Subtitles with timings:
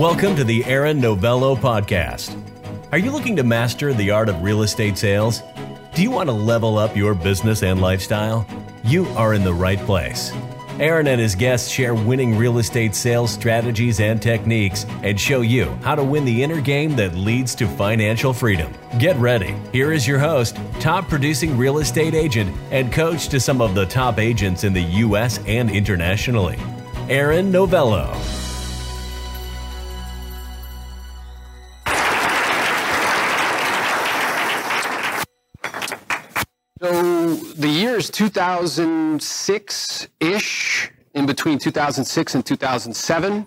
[0.00, 2.34] Welcome to the Aaron Novello podcast.
[2.90, 5.42] Are you looking to master the art of real estate sales?
[5.94, 8.46] Do you want to level up your business and lifestyle?
[8.82, 10.32] You are in the right place.
[10.78, 15.66] Aaron and his guests share winning real estate sales strategies and techniques and show you
[15.82, 18.72] how to win the inner game that leads to financial freedom.
[18.98, 19.54] Get ready.
[19.70, 23.84] Here is your host, top producing real estate agent and coach to some of the
[23.84, 25.40] top agents in the U.S.
[25.46, 26.58] and internationally,
[27.10, 28.18] Aaron Novello.
[38.20, 43.46] 2006 ish, in between 2006 and 2007.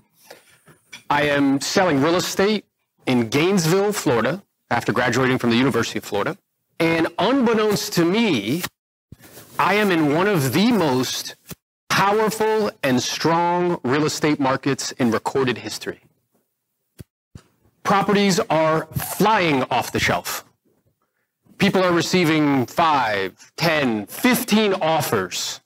[1.12, 2.66] I am selling real estate
[3.06, 4.42] in Gainesville, Florida,
[4.72, 6.40] after graduating from the University of Florida.
[6.80, 8.64] And unbeknownst to me,
[9.60, 11.36] I am in one of the most
[11.88, 16.00] powerful and strong real estate markets in recorded history.
[17.84, 20.44] Properties are flying off the shelf
[21.58, 25.62] people are receiving 5, 10, 15 offers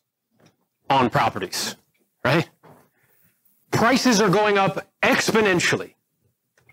[0.90, 1.76] on properties,
[2.24, 2.50] right?
[3.72, 5.94] Prices are going up exponentially.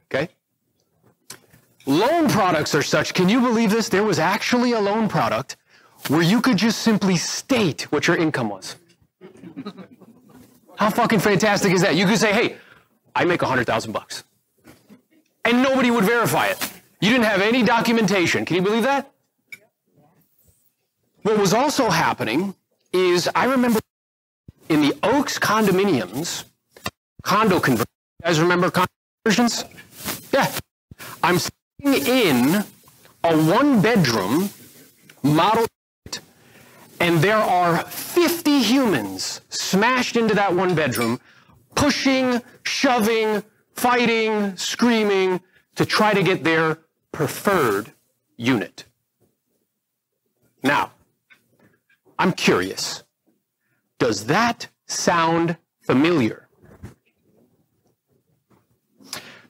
[0.07, 0.29] Okay?
[1.87, 3.89] Loan products are such, can you believe this?
[3.89, 5.57] There was actually a loan product
[6.09, 8.77] where you could just simply state what your income was.
[10.77, 11.95] How fucking fantastic is that?
[11.95, 12.57] You could say, hey,
[13.15, 14.25] I make a hundred thousand bucks.
[15.45, 16.74] And nobody would verify it.
[17.05, 18.47] You didn't have any documentation.
[18.47, 19.13] Can you believe that?
[21.21, 22.55] What was also happening
[22.95, 23.79] is I remember
[24.71, 26.45] in the Oaks condominiums,
[27.23, 27.91] condo conversions.
[28.21, 28.73] You guys remember
[29.23, 29.67] conversions?
[30.33, 30.51] Yeah.
[31.23, 32.65] I'm sitting in
[33.23, 34.49] a one bedroom
[35.23, 35.67] model
[37.01, 41.21] and there are 50 humans smashed into that one bedroom,
[41.75, 43.43] pushing, shoving,
[43.75, 45.43] fighting, screaming
[45.75, 46.79] to try to get their
[47.15, 47.93] preferred
[48.37, 48.85] unit.
[50.63, 50.91] Now,
[52.19, 53.05] I'm curious.
[53.99, 56.49] Does that sound familiar?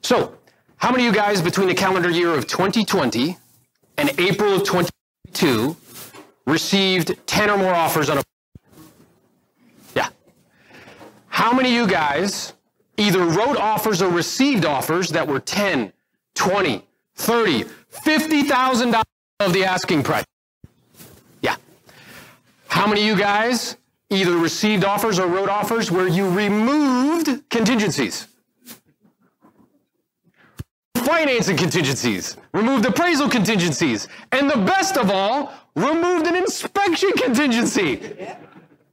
[0.01, 0.37] So,
[0.77, 3.35] how many of you guys between the calendar year of 2020
[3.97, 5.75] and April of 2022
[6.45, 8.23] received 10 or more offers on a
[9.95, 10.09] Yeah.
[11.27, 12.53] How many of you guys
[12.97, 15.91] either wrote offers or received offers that were 10,
[16.35, 19.01] 20, 30, $50,000
[19.39, 20.25] of the asking price?
[21.41, 21.55] Yeah.
[22.67, 23.77] How many of you guys
[24.09, 28.27] either received offers or wrote offers where you removed contingencies?
[30.97, 38.15] Financing contingencies, removed appraisal contingencies, and the best of all, removed an inspection contingency,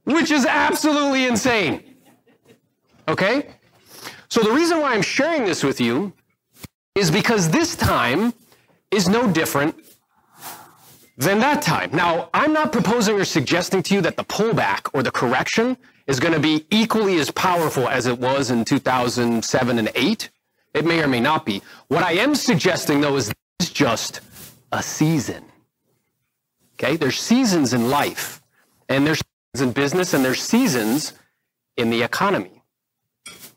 [0.03, 1.83] which is absolutely insane.
[3.07, 3.47] Okay?
[4.29, 6.13] So the reason why I'm sharing this with you
[6.95, 8.33] is because this time
[8.91, 9.75] is no different
[11.17, 11.89] than that time.
[11.93, 15.77] Now, I'm not proposing or suggesting to you that the pullback or the correction
[16.07, 20.29] is going to be equally as powerful as it was in 2007 and 8.
[20.73, 21.61] It may or may not be.
[21.87, 23.35] What I am suggesting, though, is this
[23.67, 24.21] is just
[24.71, 25.45] a season.
[26.75, 26.97] Okay?
[26.97, 28.41] There's seasons in life,
[28.89, 29.21] and there's
[29.53, 31.13] seasons in business, and there's seasons
[31.77, 32.63] in the economy.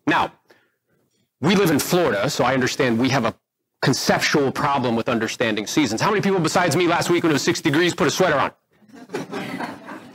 [0.07, 0.33] Now,
[1.41, 3.35] we live in Florida, so I understand we have a
[3.83, 6.01] conceptual problem with understanding seasons.
[6.01, 8.39] How many people besides me last week when it was 60 degrees put a sweater
[8.39, 8.51] on?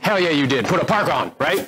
[0.00, 0.66] Hell yeah, you did.
[0.66, 1.66] Put a parka on, right?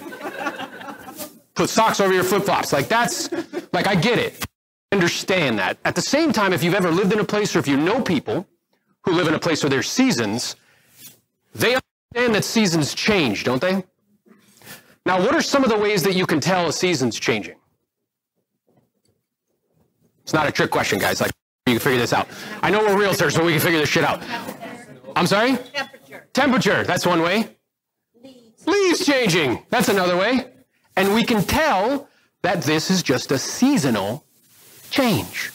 [1.54, 2.72] Put socks over your flip-flops.
[2.72, 3.30] Like that's,
[3.72, 4.44] like I get it.
[4.92, 5.78] Understand that.
[5.84, 8.02] At the same time, if you've ever lived in a place or if you know
[8.02, 8.46] people
[9.04, 10.56] who live in a place where there's seasons,
[11.54, 11.78] they
[12.14, 13.84] understand that seasons change, don't they?
[15.06, 17.56] Now, what are some of the ways that you can tell a season's changing?
[20.24, 21.20] It's not a trick question, guys.
[21.20, 21.30] Like,
[21.66, 22.26] you can figure this out.
[22.62, 24.22] I know we're realtors, so we can figure this shit out.
[25.14, 25.56] I'm sorry?
[25.56, 26.26] Temperature.
[26.32, 27.56] Temperature, that's one way.
[28.22, 28.66] Leaves.
[28.66, 30.50] Leaves changing, that's another way.
[30.96, 32.08] And we can tell
[32.42, 34.24] that this is just a seasonal
[34.90, 35.50] change.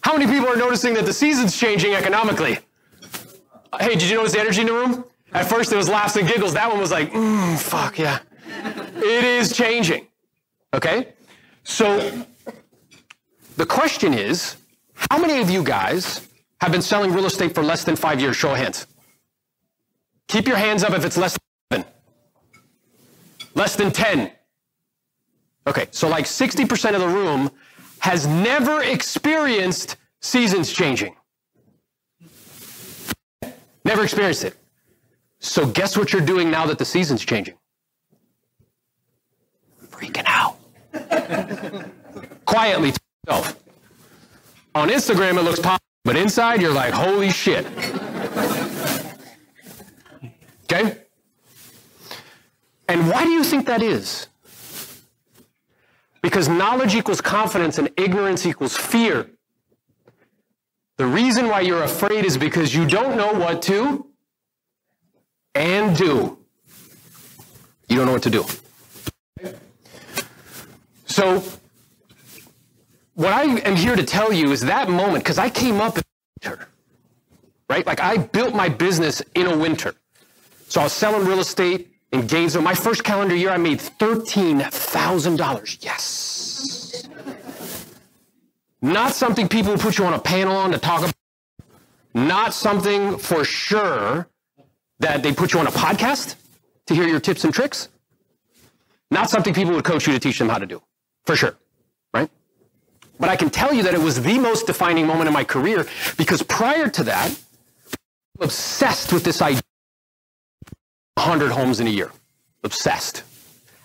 [0.00, 2.58] How many people are noticing that the season's changing economically?
[3.80, 5.04] Hey, did you notice the energy in the room?
[5.32, 6.54] At first it was laughs and giggles.
[6.54, 8.20] That one was like, mm, fuck yeah.
[8.96, 10.06] It is changing.
[10.72, 11.14] Okay?
[11.64, 12.24] So
[13.56, 14.56] the question is,
[14.94, 16.26] how many of you guys
[16.60, 18.36] have been selling real estate for less than five years?
[18.36, 18.86] Show of hands.
[20.28, 21.36] Keep your hands up if it's less
[21.70, 21.92] than seven.
[23.54, 24.32] Less than 10.
[25.66, 27.50] Okay, so like 60% of the room
[28.00, 31.14] has never experienced seasons changing.
[33.84, 34.56] Never experienced it.
[35.38, 37.54] So guess what you're doing now that the season's changing?
[39.86, 40.56] Freaking out.
[42.46, 42.92] Quietly
[43.26, 43.60] yourself.
[44.74, 47.66] On Instagram, it looks pop, but inside, you're like, holy shit.
[50.64, 50.98] Okay?
[52.88, 54.26] And why do you think that is?
[56.22, 59.30] Because knowledge equals confidence and ignorance equals fear.
[60.96, 64.06] The reason why you're afraid is because you don't know what to
[65.54, 66.38] and do.
[67.88, 68.44] You don't know what to do.
[71.06, 71.42] So,
[73.14, 76.04] what I am here to tell you is that moment, because I came up in
[76.42, 76.68] winter,
[77.68, 77.86] right?
[77.86, 79.94] Like I built my business in a winter.
[80.68, 82.62] So I was selling real estate in Gainesville.
[82.62, 85.84] My first calendar year, I made $13,000.
[85.84, 87.08] Yes.
[88.82, 91.14] Not something people put you on a panel on to talk about.
[92.12, 94.28] Not something for sure
[95.00, 96.36] that they put you on a podcast
[96.86, 97.88] to hear your tips and tricks.
[99.10, 100.82] Not something people would coach you to teach them how to do,
[101.24, 101.56] for sure?
[103.18, 105.86] But I can tell you that it was the most defining moment in my career
[106.16, 107.30] because prior to that,
[108.38, 109.62] I'm obsessed with this idea
[111.14, 112.10] 100 homes in a year.
[112.64, 113.22] Obsessed.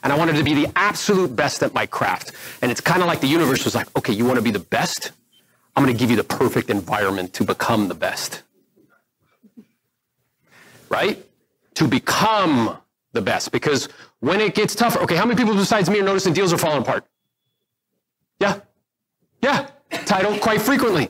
[0.02, 2.32] And I wanted to be the absolute best at my craft.
[2.62, 4.60] And it's kind of like the universe was like, okay, you want to be the
[4.60, 5.12] best?
[5.76, 8.44] I'm going to give you the perfect environment to become the best.
[10.90, 11.24] Right?
[11.76, 12.78] To become
[13.14, 13.52] the best.
[13.52, 13.90] Because
[14.20, 16.82] when it gets tougher, okay, how many people besides me are noticing deals are falling
[16.82, 17.06] apart?
[18.40, 18.60] Yeah.
[19.42, 19.70] Yeah.
[20.06, 21.10] Title quite frequently.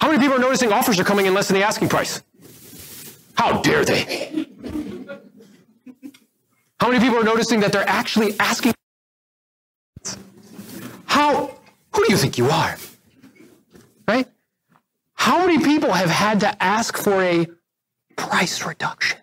[0.00, 2.22] How many people are noticing offers are coming in less than the asking price?
[3.34, 4.46] How dare they?
[6.78, 8.74] How many people are noticing that they're actually asking?
[11.06, 11.56] How?
[11.94, 12.76] Who do you think you are?
[14.06, 14.28] Right?
[15.14, 17.46] How many people have had to ask for a
[18.16, 19.18] price reduction?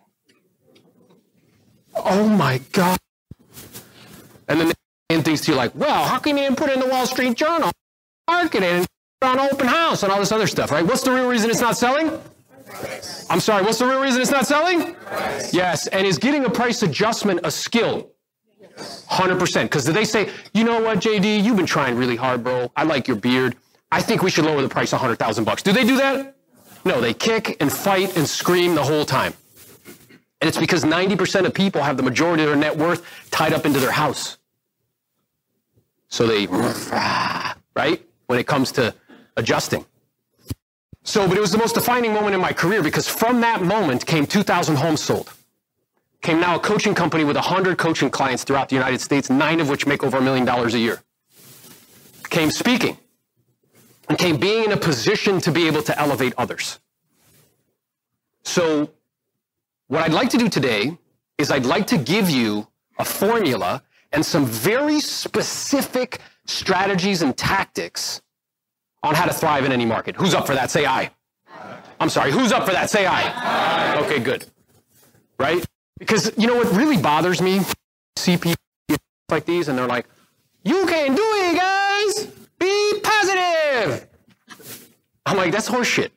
[1.96, 2.98] Oh my God.
[4.48, 4.74] And
[5.10, 7.38] then things to you like, well, how can you didn't put in the Wall Street
[7.38, 7.72] Journal,
[8.28, 8.88] market and
[9.22, 10.86] on open house and all this other stuff, right?
[10.86, 12.20] What's the real reason it's not selling?
[13.30, 14.96] I'm sorry, what's the real reason it's not selling?
[14.96, 15.54] Price.
[15.54, 18.10] Yes, and is getting a price adjustment a skill?
[18.78, 19.64] 100%.
[19.64, 22.72] Because they say, you know what, JD, you've been trying really hard, bro.
[22.76, 23.56] I like your beard.
[23.92, 25.62] I think we should lower the price 100,000 bucks.
[25.62, 26.36] Do they do that?
[26.84, 29.34] No, they kick and fight and scream the whole time.
[30.42, 33.66] And it's because 90% of people have the majority of their net worth tied up
[33.66, 34.38] into their house.
[36.10, 36.48] So they,
[37.76, 38.06] right?
[38.34, 38.96] When it comes to
[39.38, 39.86] adjusting.
[41.04, 44.08] So, but it was the most defining moment in my career because from that moment
[44.08, 45.32] came 2,000 homes sold.
[46.24, 49.70] Came now a coaching company with 100 coaching clients throughout the United States, nine of
[49.70, 51.04] which make over a million dollars a year.
[52.32, 52.98] Came speaking
[54.10, 56.80] and came being in a position to be able to elevate others.
[58.42, 58.90] So,
[59.90, 60.98] what I'd like to do today
[61.38, 68.23] is I'd like to give you a formula and some very specific strategies and tactics
[69.04, 70.16] on how to thrive in any market.
[70.16, 70.72] Who's up for that?
[70.72, 71.12] Say I.
[72.00, 72.90] I'm sorry, who's up for that?
[72.90, 74.00] Say I.
[74.02, 74.46] Okay, good.
[75.38, 75.64] Right?
[76.00, 77.62] Because you know what really bothers me?
[78.18, 78.56] See people
[79.30, 80.08] like these and they're like,
[80.64, 82.28] you can do it, guys.
[82.60, 84.08] Be positive.
[85.26, 86.12] I'm like, that's horseshit.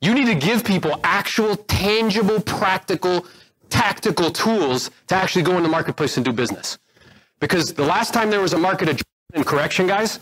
[0.00, 3.26] You need to give people actual, tangible, practical,
[3.70, 6.78] tactical tools to actually go in the marketplace and do business.
[7.38, 10.18] Because the last time there was a market adjustment and correction, guys,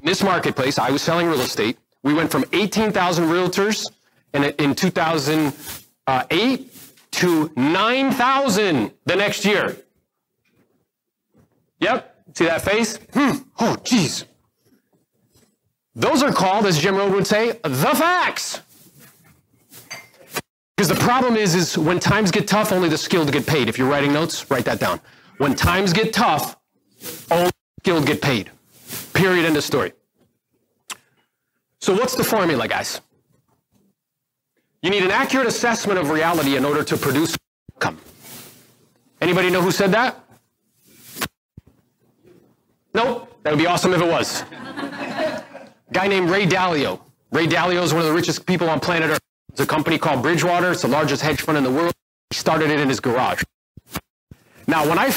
[0.00, 1.78] in this marketplace, I was selling real estate.
[2.02, 3.90] We went from 18,000 realtors
[4.32, 6.72] in, in 2008
[7.12, 9.76] to 9,000 the next year.
[11.80, 12.16] Yep.
[12.34, 12.98] See that face?
[13.12, 13.38] Hmm.
[13.58, 14.24] Oh, geez.
[15.94, 18.60] Those are called, as Jim Rohn would say, the facts.
[20.76, 23.68] Because the problem is, is when times get tough, only the skilled get paid.
[23.68, 25.00] If you're writing notes, write that down.
[25.36, 26.56] When times get tough,
[27.30, 28.50] only the skilled get paid.
[29.12, 29.44] Period.
[29.44, 29.92] End of story.
[31.80, 33.00] So what's the formula, guys?
[34.82, 37.36] You need an accurate assessment of reality in order to produce
[37.74, 37.98] outcome.
[39.20, 40.24] Anybody know who said that?
[42.94, 43.26] Nope.
[43.42, 44.44] That would be awesome if it was.
[45.92, 47.00] Guy named Ray Dalio.
[47.32, 49.20] Ray Dalio is one of the richest people on planet Earth.
[49.50, 50.70] It's a company called Bridgewater.
[50.70, 51.92] It's the largest hedge fund in the world.
[52.30, 53.42] He started it in his garage.
[54.66, 55.10] Now, when I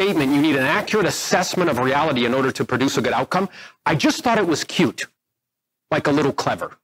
[0.00, 3.50] statement, you need an accurate assessment of reality in order to produce a good outcome.
[3.84, 5.04] I just thought it was cute,
[5.90, 6.78] like a little clever.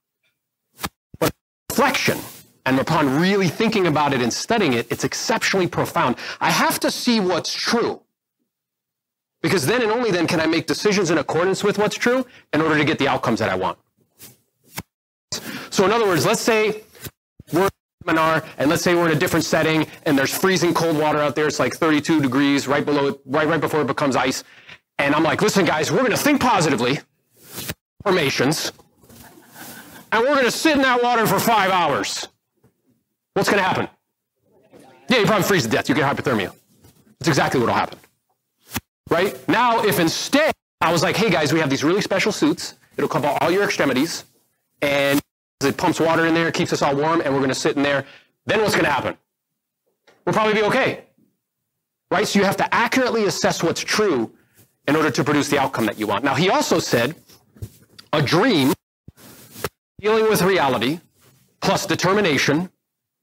[1.19, 1.33] But
[1.67, 2.19] reflection,
[2.67, 6.17] and upon really thinking about it and studying it, it's exceptionally profound.
[6.39, 8.01] I have to see what's true.
[9.41, 12.61] Because then and only then can I make decisions in accordance with what's true in
[12.61, 13.79] order to get the outcomes that I want.
[15.71, 16.83] So in other words, let's say
[17.51, 17.69] we're
[18.07, 21.35] seminar, and let's say we're in a different setting, and there's freezing cold water out
[21.35, 21.47] there.
[21.47, 24.43] It's like 32 degrees right below, right right before it becomes ice.
[24.97, 26.99] And I'm like, listen, guys, we're going to think positively.
[28.03, 28.71] Formations.
[30.11, 32.27] and we're going to sit in that water for five hours.
[33.33, 33.87] What's going to happen?
[35.09, 35.89] Yeah, you probably freeze to death.
[35.89, 36.53] You get hypothermia.
[37.19, 37.99] That's exactly what will happen.
[39.09, 39.47] Right?
[39.47, 42.75] Now, if instead I was like, hey guys, we have these really special suits.
[42.97, 44.23] It'll cover all your extremities,
[44.81, 45.21] and
[45.63, 47.83] it pumps water in there, keeps us all warm, and we're going to sit in
[47.83, 48.05] there.
[48.45, 49.17] Then what's going to happen?
[50.25, 51.05] We'll probably be okay.
[52.11, 52.27] Right?
[52.27, 54.31] So you have to accurately assess what's true
[54.87, 56.23] in order to produce the outcome that you want.
[56.23, 57.15] Now, he also said
[58.13, 58.73] a dream,
[59.99, 60.99] dealing with reality,
[61.59, 62.69] plus determination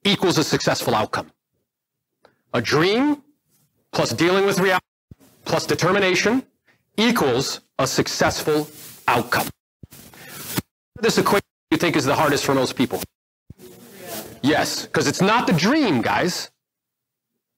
[0.05, 1.31] equals a successful outcome.
[2.53, 3.23] A dream
[3.93, 4.85] plus dealing with reality
[5.45, 6.43] plus determination
[6.97, 8.69] equals a successful
[9.09, 9.49] outcome.
[11.01, 13.03] This equation you think is the hardest for most people?
[14.43, 16.51] Yes, because it's not the dream, guys.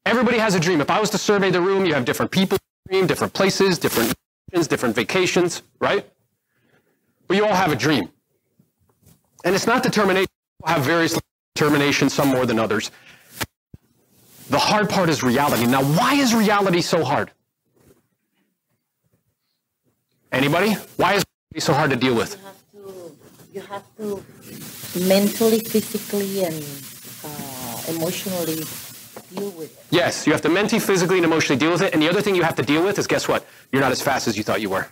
[0.04, 0.80] Everybody has a dream.
[0.80, 2.58] If I was to survey the room, you have different people
[2.88, 4.14] different places, different
[4.68, 6.08] different vacations, right?
[7.28, 8.08] But you all have a dream.
[9.44, 10.28] And it's not determination.
[10.58, 11.18] People have various
[11.54, 12.90] determinations, some more than others.
[14.48, 15.66] The hard part is reality.
[15.66, 17.32] Now, why is reality so hard?
[20.32, 20.74] Anybody?
[20.96, 22.38] Why is it so hard to deal with?
[23.56, 24.22] You have to,
[25.08, 26.62] mentally, physically, and
[27.24, 28.56] uh, emotionally
[29.34, 29.86] deal with it.
[29.88, 31.94] Yes, you have to mentally, physically, and emotionally deal with it.
[31.94, 33.46] And the other thing you have to deal with is guess what?
[33.72, 34.86] You're not as fast as you thought you were.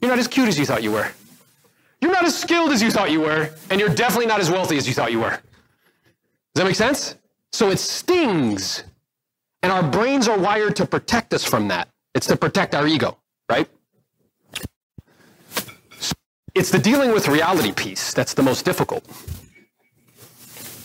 [0.00, 1.10] You're not as cute as you thought you were.
[2.00, 3.50] You're not as skilled as you thought you were.
[3.70, 5.30] And you're definitely not as wealthy as you thought you were.
[6.54, 7.16] Does that make sense?
[7.50, 8.84] So it stings.
[9.64, 11.88] And our brains are wired to protect us from that.
[12.14, 13.18] It's to protect our ego,
[13.50, 13.68] right?
[16.58, 19.06] It's the dealing with reality piece that's the most difficult.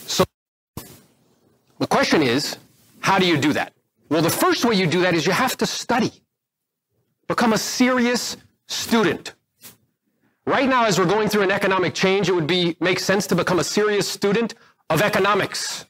[0.06, 0.24] So
[1.80, 2.58] the question is,
[3.00, 3.74] how do you do that?
[4.10, 6.12] Well, the first way you do that is you have to study.
[7.28, 8.38] Become a serious
[8.68, 9.34] student.
[10.46, 13.36] Right now, as we're going through an economic change, it would be make sense to
[13.36, 14.54] become a serious student
[14.92, 15.88] of economics.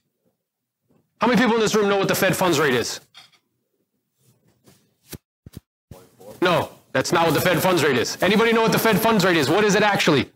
[1.19, 3.01] How many people in this room know what the Fed funds rate is?
[6.41, 8.17] No, that's not what the Fed funds rate is.
[8.21, 9.49] Anybody know what the Fed funds rate is?
[9.49, 10.29] What is it actually?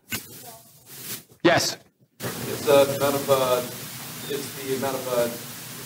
[1.42, 1.78] Yes.
[2.18, 3.60] It's the amount of uh,
[4.28, 5.28] it's the amount of uh,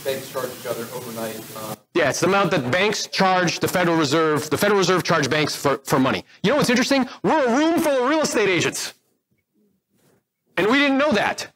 [0.04, 1.40] banks charge each other overnight.
[1.56, 4.48] Uh, yeah, it's the amount that banks charge the Federal Reserve.
[4.48, 6.24] The Federal Reserve charge banks for, for money.
[6.42, 7.06] You know what's interesting?
[7.22, 8.94] We're a room full of real estate agents.
[10.56, 11.48] And we didn't know that.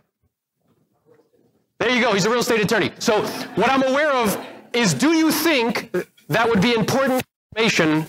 [1.78, 2.12] There you go.
[2.12, 2.90] He's a real estate attorney.
[2.98, 3.22] So
[3.56, 4.38] what I'm aware of
[4.72, 5.90] is do you think
[6.28, 7.22] that would be important
[7.54, 8.06] information?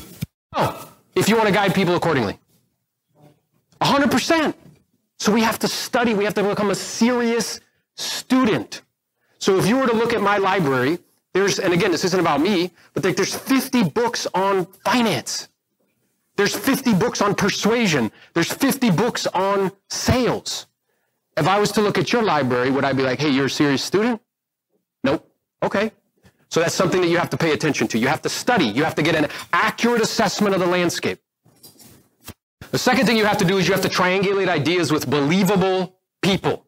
[0.56, 0.87] Oh,
[1.18, 2.40] if you want to guide people accordingly.
[3.82, 4.54] 100%.
[5.18, 6.14] So we have to study.
[6.14, 7.60] We have to become a serious
[7.96, 8.82] student.
[9.40, 11.00] So if you were to look at my library,
[11.34, 15.50] there's, and again, this isn't about me, but there's 50 books on finance.
[16.36, 18.12] There's 50 books on persuasion.
[18.34, 20.68] There's 50 books on sales.
[21.36, 23.50] If I was to look at your library, would I be like, hey, you're a
[23.50, 24.22] serious student?
[25.04, 25.28] Nope.
[25.64, 25.92] Okay.
[26.50, 27.98] So that's something that you have to pay attention to.
[27.98, 28.66] You have to study.
[28.66, 31.20] You have to get an accurate assessment of the landscape.
[32.72, 36.00] The second thing you have to do is you have to triangulate ideas with believable
[36.22, 36.66] people.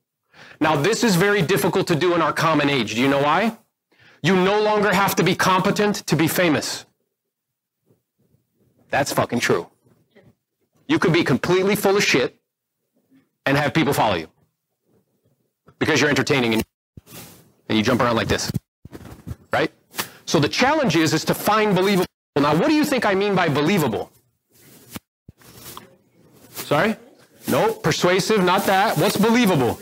[0.62, 2.96] Now, this is very difficult to do in our common age.
[2.96, 3.58] Do you know why?
[4.22, 6.86] You no longer have to be competent to be famous.
[8.90, 9.70] That's fucking true.
[10.88, 12.40] You could be completely full of shit
[13.46, 14.28] and have people follow you
[15.78, 16.64] because you're entertaining and,
[17.70, 18.52] you jump around like this.
[19.52, 19.72] Right?
[20.26, 22.06] So the challenge is, is to find believable.
[22.36, 24.12] Now, what do you think I mean by believable?
[26.52, 26.96] Sorry?
[27.48, 28.98] No, persuasive, not that.
[28.98, 29.80] What's believable?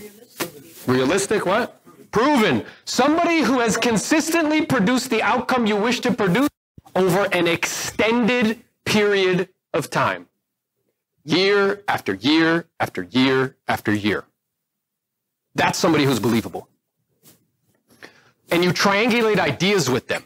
[0.87, 1.81] Realistic, what?
[2.11, 2.65] Proven.
[2.85, 6.49] Somebody who has consistently produced the outcome you wish to produce
[6.95, 10.27] over an extended period of time.
[11.25, 14.23] Year after year after year after year.
[15.55, 16.69] That's somebody who's believable.
[18.51, 20.23] And you triangulate ideas with them.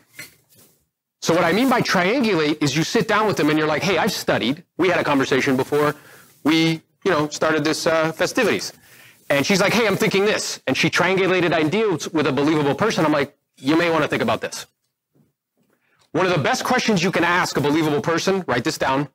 [1.21, 3.83] So what I mean by triangulate is you sit down with them and you're like,
[3.83, 4.63] hey, I've studied.
[4.77, 5.95] We had a conversation before
[6.43, 8.73] we, you know, started this uh, festivities.
[9.29, 10.61] And she's like, hey, I'm thinking this.
[10.65, 13.05] And she triangulated ideas with a believable person.
[13.05, 14.65] I'm like, you may want to think about this.
[16.11, 19.07] One of the best questions you can ask a believable person, write this down,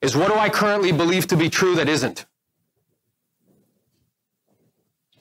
[0.00, 2.26] is what do I currently believe to be true that isn't?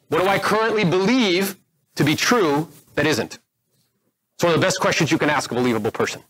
[0.07, 1.57] What do I currently believe
[1.95, 3.39] to be true that isn't?
[4.35, 6.21] It's one of the best questions you can ask a believable person.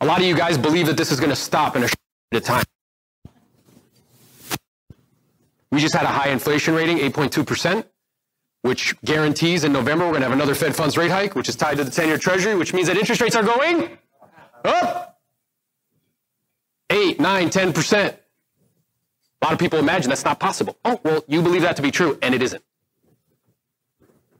[0.00, 1.88] A lot of you guys believe that this is going to stop in a
[2.32, 2.64] at time.
[5.70, 7.84] We just had a high inflation rating, 8.2%,
[8.62, 11.56] which guarantees in November we're going to have another Fed funds rate hike, which is
[11.56, 13.98] tied to the 10 year treasury, which means that interest rates are going
[14.64, 15.18] up
[16.90, 17.94] 8, 9, 10%.
[17.98, 20.76] A lot of people imagine that's not possible.
[20.84, 22.62] Oh, well, you believe that to be true, and it isn't.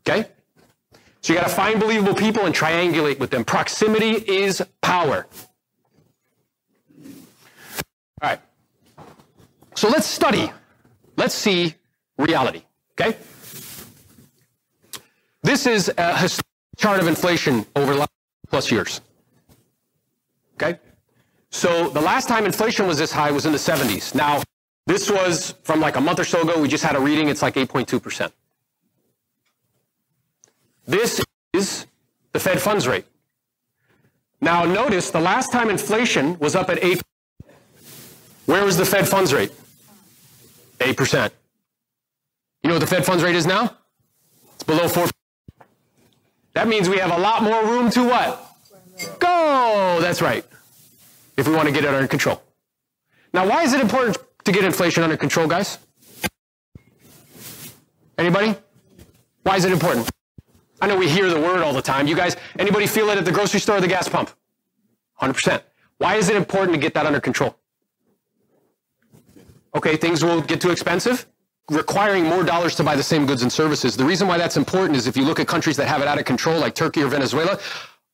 [0.07, 0.29] Okay?
[1.25, 3.47] So you got to find believable people and triangulate with them.
[3.47, 5.27] Proximity is power.
[8.21, 8.41] All right.
[9.75, 10.53] So let's study.
[11.17, 11.77] Let's see
[12.19, 12.65] reality.
[12.93, 13.17] Okay?
[15.43, 16.29] This is a
[16.77, 18.13] chart of inflation over the last
[18.51, 19.01] plus years.
[20.57, 20.79] Okay?
[21.49, 24.15] So the last time inflation was this high was in the 70s.
[24.15, 24.43] Now,
[24.87, 26.61] this was from like a month or so ago.
[26.61, 27.31] We just had a reading.
[27.31, 28.31] It's like 8.2%.
[30.87, 31.21] This
[31.53, 31.87] is
[32.33, 33.07] the Fed funds rate.
[34.41, 37.01] Now, notice the last time inflation was up at 8
[38.47, 39.53] where was the Fed funds rate?
[40.79, 41.31] 8%.
[42.63, 43.77] You know what the Fed funds rate is now?
[44.55, 45.09] It's below 4
[46.53, 48.57] That means we have a lot more room to what?
[49.19, 49.99] Go!
[50.01, 50.45] That's right.
[51.37, 52.43] If we want to get it under control.
[53.33, 55.79] Now, why is it important to get inflation under control, guys?
[58.17, 58.55] Anybody?
[59.43, 60.09] Why is it important?
[60.85, 62.07] I know we hear the word all the time.
[62.07, 64.29] You guys, anybody feel it at the grocery store or the gas pump?
[65.19, 65.63] 100%.
[65.97, 67.57] Why is it important to get that under control?
[69.75, 71.27] Okay, things will get too expensive,
[71.71, 73.97] requiring more dollars to buy the same goods and services.
[73.97, 76.19] The reason why that's important is if you look at countries that have it out
[76.19, 77.59] of control, like Turkey or Venezuela,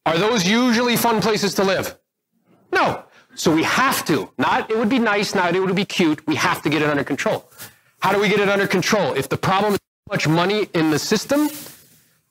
[0.06, 1.98] are those usually fun places to live?
[2.72, 3.02] No.
[3.34, 4.30] So we have to.
[4.38, 6.24] Not, it would be nice, not, it would be cute.
[6.28, 7.50] We have to get it under control.
[7.98, 9.14] How do we get it under control?
[9.14, 11.48] If the problem is too much money in the system,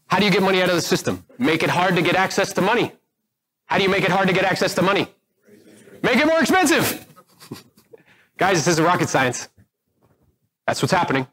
[0.09, 1.23] how do you get money out of the system?
[1.37, 2.91] Make it hard to get access to money.
[3.65, 5.07] How do you make it hard to get access to money?
[6.01, 7.05] Make it more expensive.
[8.37, 9.49] Guys, this isn't rocket science.
[10.65, 11.27] That's what's happening.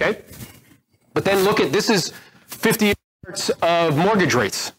[0.00, 0.22] Okay?
[1.12, 2.12] But then look at this is
[2.46, 2.86] 50
[3.26, 4.72] years of mortgage rates.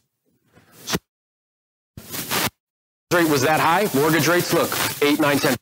[3.14, 3.88] Rate was that high.
[3.94, 4.72] Mortgage rates, look,
[5.02, 5.56] 8, 9, 10,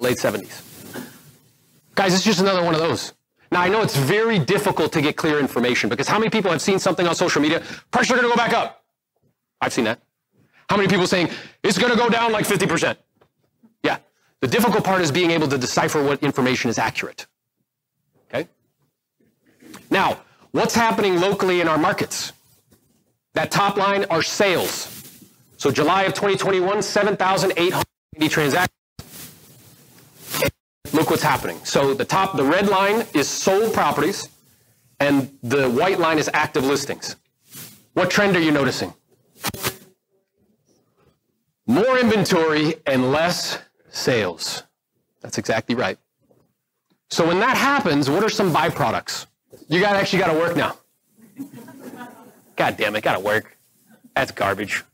[0.00, 0.60] late 70s.
[1.94, 3.12] Guys, it's just another one of those.
[3.52, 6.62] Now, I know it's very difficult to get clear information because how many people have
[6.62, 7.62] seen something on social media?
[7.90, 8.82] Prices are going to go back up.
[9.60, 10.00] I've seen that.
[10.70, 11.28] How many people saying
[11.62, 12.96] it's going to go down like 50%?
[13.82, 13.98] Yeah.
[14.40, 17.26] The difficult part is being able to decipher what information is accurate.
[18.30, 18.48] Okay?
[19.90, 22.32] Now, what's happening locally in our markets?
[23.34, 25.20] That top line are sales.
[25.58, 28.81] So July of 2021, 7,880 transactions.
[30.92, 31.58] Look what's happening.
[31.64, 34.28] So the top, the red line is sold properties,
[35.00, 37.16] and the white line is active listings.
[37.94, 38.92] What trend are you noticing?
[41.66, 43.58] More inventory and less
[43.90, 44.64] sales.
[45.20, 45.98] That's exactly right.
[47.10, 49.26] So when that happens, what are some byproducts?
[49.68, 50.78] You got actually got to work now.
[52.56, 53.56] God damn it, got to work.
[54.14, 54.84] That's garbage.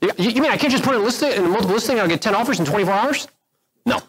[0.00, 2.08] You, you, mean I can't just put a listing in a multiple listing and I'll
[2.08, 3.28] get 10 offers in 24 hours?
[3.84, 4.00] No.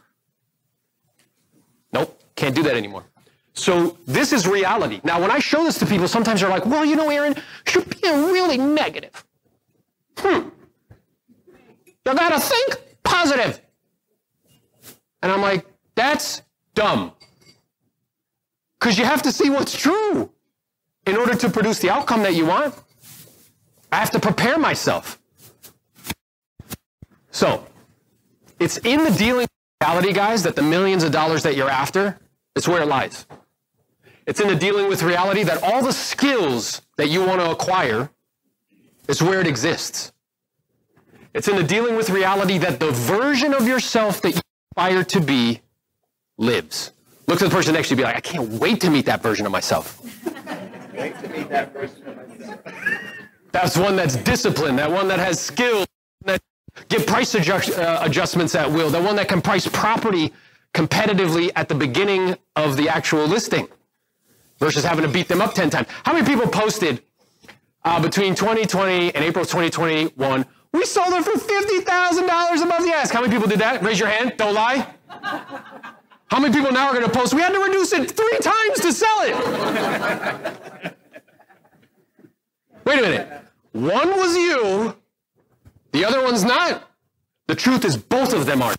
[2.39, 3.03] Can't do that anymore.
[3.51, 5.01] So this is reality.
[5.03, 7.35] Now, when I show this to people, sometimes they're like, well, you know, Aaron,
[7.73, 9.25] you're being really negative.
[10.17, 10.47] Hmm.
[12.05, 13.59] You gotta think positive.
[15.21, 16.41] And I'm like, that's
[16.75, 17.11] dumb.
[18.79, 20.31] Because you have to see what's true
[21.05, 22.73] in order to produce the outcome that you want.
[23.91, 25.19] I have to prepare myself.
[27.31, 27.67] So,
[28.61, 29.47] it's in the dealing
[29.81, 32.17] reality, guys, that the millions of dollars that you're after,
[32.55, 33.25] it's where it lies.
[34.25, 38.09] It's in the dealing with reality that all the skills that you want to acquire
[39.07, 40.11] is where it exists.
[41.33, 45.21] It's in the dealing with reality that the version of yourself that you aspire to
[45.21, 45.61] be
[46.37, 46.91] lives.
[47.27, 49.05] Look at the person next to you and be like, I can't wait to meet
[49.05, 50.01] that version of myself.
[50.95, 52.59] wait to meet that version of myself.
[53.51, 55.87] That's one that's disciplined, that one that has skills,
[56.25, 56.41] that
[56.87, 60.33] get price adjust, uh, adjustments at will, the one that can price property
[60.73, 63.67] competitively at the beginning of the actual listing
[64.59, 65.87] versus having to beat them up 10 times.
[66.03, 67.01] How many people posted
[67.83, 70.45] uh, between 2020 and April 2021?
[70.71, 73.13] We sold it for $50,000 above the ask.
[73.13, 73.81] How many people did that?
[73.81, 74.33] Raise your hand.
[74.37, 74.87] Don't lie.
[76.29, 77.33] How many people now are going to post?
[77.33, 80.93] We had to reduce it three times to sell it.
[82.85, 83.41] Wait a minute.
[83.71, 84.95] One was you,
[85.91, 86.83] the other one's not.
[87.47, 88.75] The truth is both of them are.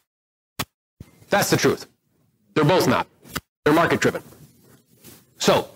[1.31, 1.87] That's the truth.
[2.55, 3.07] They're both not.
[3.65, 4.23] They're market driven.
[5.39, 5.71] So,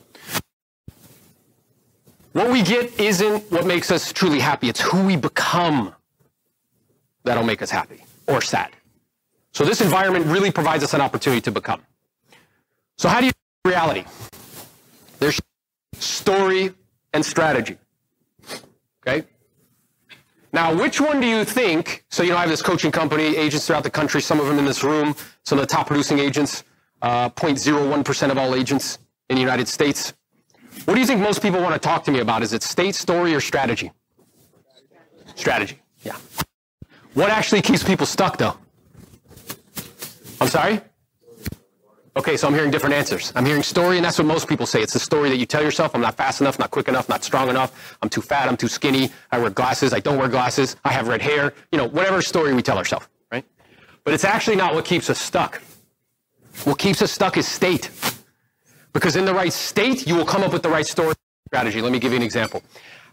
[2.33, 4.69] what we get isn't what makes us truly happy.
[4.69, 5.95] It's who we become
[7.23, 8.71] that'll make us happy or sad.
[9.53, 11.81] So this environment really provides us an opportunity to become.
[12.99, 13.33] So how do you
[13.65, 14.05] reality?
[15.21, 15.41] There's
[15.99, 16.75] story
[17.13, 17.79] and strategy.
[19.07, 19.25] Okay?
[20.55, 22.05] Now, which one do you think?
[22.11, 24.57] So, you know, I have this coaching company, agents throughout the country, some of them
[24.57, 26.63] in this room, some of the top producing agents,
[27.03, 30.15] uh, 0.01% of all agents in the United States.
[30.85, 32.45] What do you think most people want to talk to me about?
[32.45, 33.91] Is it state, story, or strategy?
[35.35, 36.15] Strategy, yeah.
[37.15, 38.57] What actually keeps people stuck, though?
[40.41, 40.81] I'm sorry?
[42.17, 43.33] Okay, so I'm hearing different answers.
[43.35, 44.81] I'm hearing story, and that's what most people say.
[44.81, 45.97] It's the story that you tell yourself.
[45.97, 47.97] I'm not fast enough, not quick enough, not strong enough.
[48.03, 48.49] I'm too fat.
[48.49, 49.11] I'm too skinny.
[49.33, 49.93] I wear glasses.
[49.93, 50.77] I don't wear glasses.
[50.85, 51.53] I have red hair.
[51.73, 53.45] You know, whatever story we tell ourselves, right?
[54.05, 55.61] But it's actually not what keeps us stuck.
[56.63, 57.91] What keeps us stuck is state.
[58.93, 61.15] Because in the right state, you will come up with the right story
[61.49, 61.83] strategy.
[61.83, 62.63] Let me give you an example.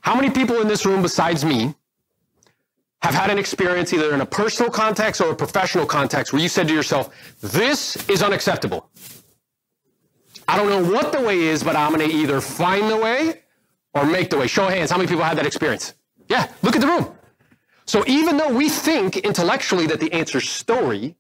[0.02, 1.74] How many people in this room besides me
[3.02, 6.50] have had an experience either in a personal context or a professional context where you
[6.50, 7.10] said to yourself,
[7.42, 8.90] this is unacceptable.
[10.48, 13.42] I don't know what the way is, but I'm going to either find the way
[13.94, 14.48] or make the way.
[14.48, 14.92] Show of hands.
[14.92, 15.94] How many people had that experience?
[16.30, 17.16] Yeah, look at the room.
[17.86, 21.16] So even though we think intellectually that the answer is story,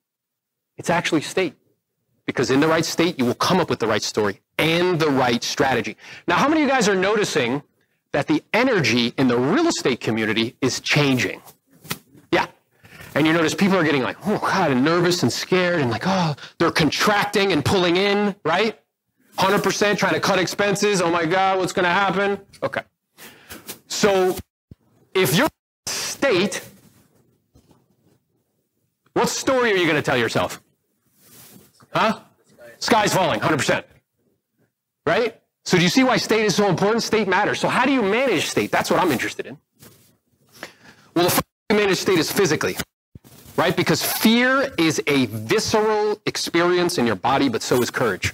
[0.77, 1.55] it's actually state.
[2.25, 5.09] Because in the right state, you will come up with the right story and the
[5.09, 5.97] right strategy.
[6.27, 7.63] Now, how many of you guys are noticing
[8.11, 11.41] that the energy in the real estate community is changing?
[13.13, 16.03] And you notice people are getting like, oh God, and nervous and scared and like,
[16.05, 18.79] oh, they're contracting and pulling in, right?
[19.37, 21.01] 100% trying to cut expenses.
[21.01, 22.39] Oh my God, what's going to happen?
[22.63, 22.81] Okay.
[23.87, 24.35] So
[25.13, 25.49] if you're
[25.87, 26.61] state,
[29.13, 30.61] what story are you going to tell yourself?
[31.93, 32.19] Huh?
[32.79, 33.83] Sky's falling, 100%.
[35.05, 35.41] Right?
[35.65, 37.03] So do you see why state is so important?
[37.03, 37.59] State matters.
[37.59, 38.71] So how do you manage state?
[38.71, 39.57] That's what I'm interested in.
[41.15, 42.77] Well, the first way you manage state is physically,
[43.57, 43.75] right?
[43.75, 48.33] Because fear is a visceral experience in your body, but so is courage.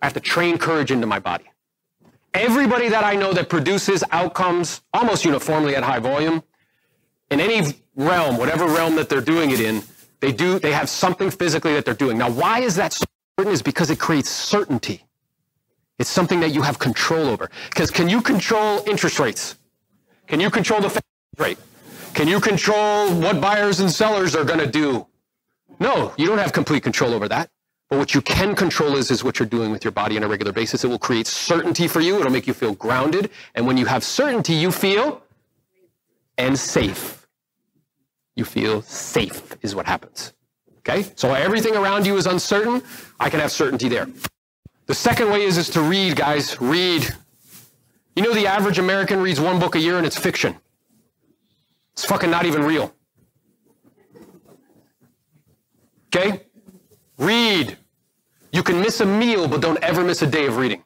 [0.00, 1.44] I have to train courage into my body.
[2.34, 6.42] Everybody that I know that produces outcomes almost uniformly at high volume,
[7.30, 9.82] in any realm, whatever realm that they're doing it in,
[10.20, 12.16] they do, they have something physically that they're doing.
[12.16, 13.54] Now, why is that so important?
[13.54, 15.04] Is because it creates certainty.
[15.98, 17.50] It's something that you have control over.
[17.68, 19.56] Because can you control interest rates?
[20.26, 21.00] Can you control the
[21.38, 21.58] rate?
[22.14, 25.06] Can you control what buyers and sellers are going to do?
[25.80, 27.50] No, you don't have complete control over that.
[27.88, 30.28] But what you can control is, is what you're doing with your body on a
[30.28, 30.84] regular basis.
[30.84, 32.18] It will create certainty for you.
[32.18, 33.30] It'll make you feel grounded.
[33.54, 35.22] And when you have certainty, you feel
[36.38, 37.26] and safe.
[38.36, 40.32] You feel safe is what happens.
[40.78, 41.10] Okay?
[41.16, 42.82] So everything around you is uncertain.
[43.20, 44.08] I can have certainty there.
[44.86, 46.60] The second way is, is to read, guys.
[46.60, 47.14] Read.
[48.16, 50.56] You know the average American reads one book a year and it's fiction.
[51.92, 52.94] It's fucking not even real.
[56.14, 56.42] Okay?
[57.18, 57.76] Read.
[58.52, 60.84] You can miss a meal, but don't ever miss a day of reading.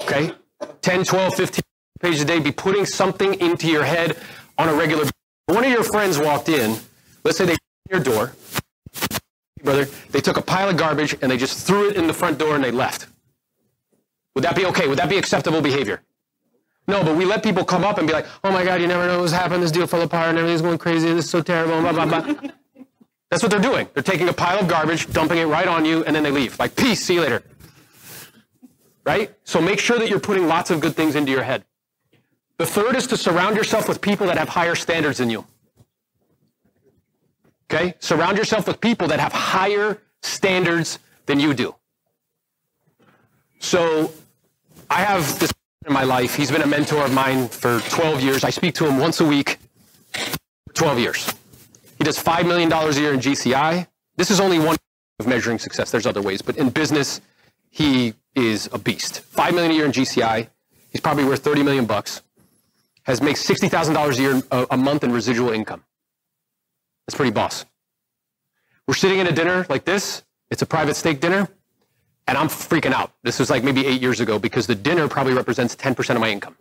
[0.00, 0.32] Okay?
[0.82, 1.62] 10, 12, 15
[2.00, 2.40] pages a day.
[2.40, 4.16] Be putting something into your head
[4.58, 5.14] on a regular basis.
[5.46, 6.78] One of your friends walked in.
[7.24, 7.56] Let's say they
[7.90, 8.32] your door.
[9.62, 12.38] Brother, they took a pile of garbage and they just threw it in the front
[12.38, 13.08] door and they left.
[14.34, 14.88] Would that be okay?
[14.88, 16.02] Would that be acceptable behavior?
[16.88, 19.06] No, but we let people come up and be like, oh my God, you never
[19.06, 19.62] know what's happened.
[19.62, 21.12] This deal fell apart and everything's going crazy.
[21.12, 21.80] This is so terrible.
[21.80, 22.50] Blah, blah, blah.
[23.30, 23.88] That's what they're doing.
[23.94, 26.58] They're taking a pile of garbage, dumping it right on you, and then they leave.
[26.58, 27.44] Like, peace, see you later.
[29.04, 29.32] Right?
[29.44, 31.64] So make sure that you're putting lots of good things into your head.
[32.58, 35.46] The third is to surround yourself with people that have higher standards than you.
[37.72, 37.94] Okay?
[38.00, 41.74] Surround yourself with people that have higher standards than you do.
[43.60, 44.12] So
[44.90, 45.52] I have this
[45.86, 46.34] in my life.
[46.34, 48.44] He's been a mentor of mine for 12 years.
[48.44, 49.56] I speak to him once a week,
[50.74, 51.34] 12 years.
[51.96, 53.86] He does $5 million a year in GCI.
[54.16, 54.76] This is only one
[55.18, 55.90] of measuring success.
[55.90, 57.22] There's other ways, but in business,
[57.70, 59.20] he is a beast.
[59.20, 60.48] 5 million a year in GCI.
[60.90, 62.22] He's probably worth 30 million bucks.
[63.04, 65.82] Has makes $60,000 a year a, a month in residual income.
[67.06, 67.64] That's pretty boss.
[68.86, 70.24] We're sitting at a dinner like this.
[70.50, 71.48] It's a private steak dinner.
[72.30, 73.12] And I'm freaking out.
[73.24, 76.30] This was like maybe eight years ago because the dinner probably represents 10% of my
[76.30, 76.54] income.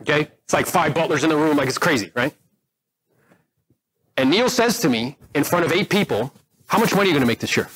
[0.00, 0.28] Okay?
[0.42, 2.34] It's like five butlers in the room, like it's crazy, right?
[4.16, 6.32] And Neil says to me in front of eight people,
[6.66, 7.68] How much money are you going to make this year?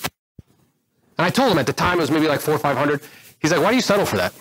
[1.18, 3.02] And I told him at the time it was maybe like four or five hundred.
[3.42, 4.32] He's like, Why do you settle for that?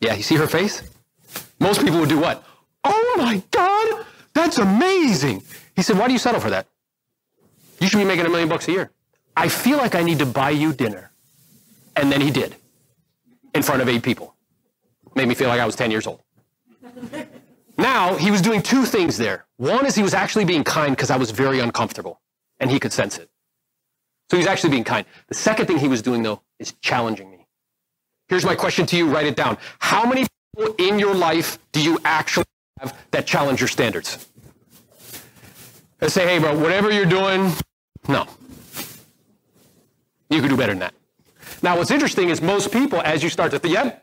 [0.00, 0.82] Yeah, you see her face?
[1.60, 2.42] Most people would do what?
[2.82, 5.42] Oh my God, that's amazing.
[5.76, 6.66] He said, Why do you settle for that?
[7.78, 8.90] You should be making a million bucks a year.
[9.36, 11.10] I feel like I need to buy you dinner.
[11.96, 12.56] And then he did
[13.54, 14.34] in front of eight people.
[15.14, 16.22] Made me feel like I was 10 years old.
[17.76, 19.46] Now, he was doing two things there.
[19.56, 22.20] One is he was actually being kind because I was very uncomfortable
[22.58, 23.30] and he could sense it.
[24.30, 25.06] So he's actually being kind.
[25.28, 27.46] The second thing he was doing, though, is challenging me.
[28.28, 29.58] Here's my question to you write it down.
[29.80, 32.44] How many people in your life do you actually
[32.78, 34.28] have that challenge your standards?
[36.00, 37.50] And say, hey, bro, whatever you're doing,
[38.08, 38.26] no.
[40.30, 40.94] You could do better than that.
[41.62, 43.96] Now, what's interesting is most people, as you start to think, yeah,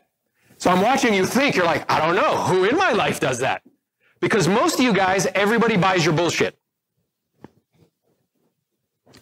[0.58, 3.38] so I'm watching you think, you're like, I don't know, who in my life does
[3.40, 3.62] that?
[4.20, 6.58] Because most of you guys, everybody buys your bullshit.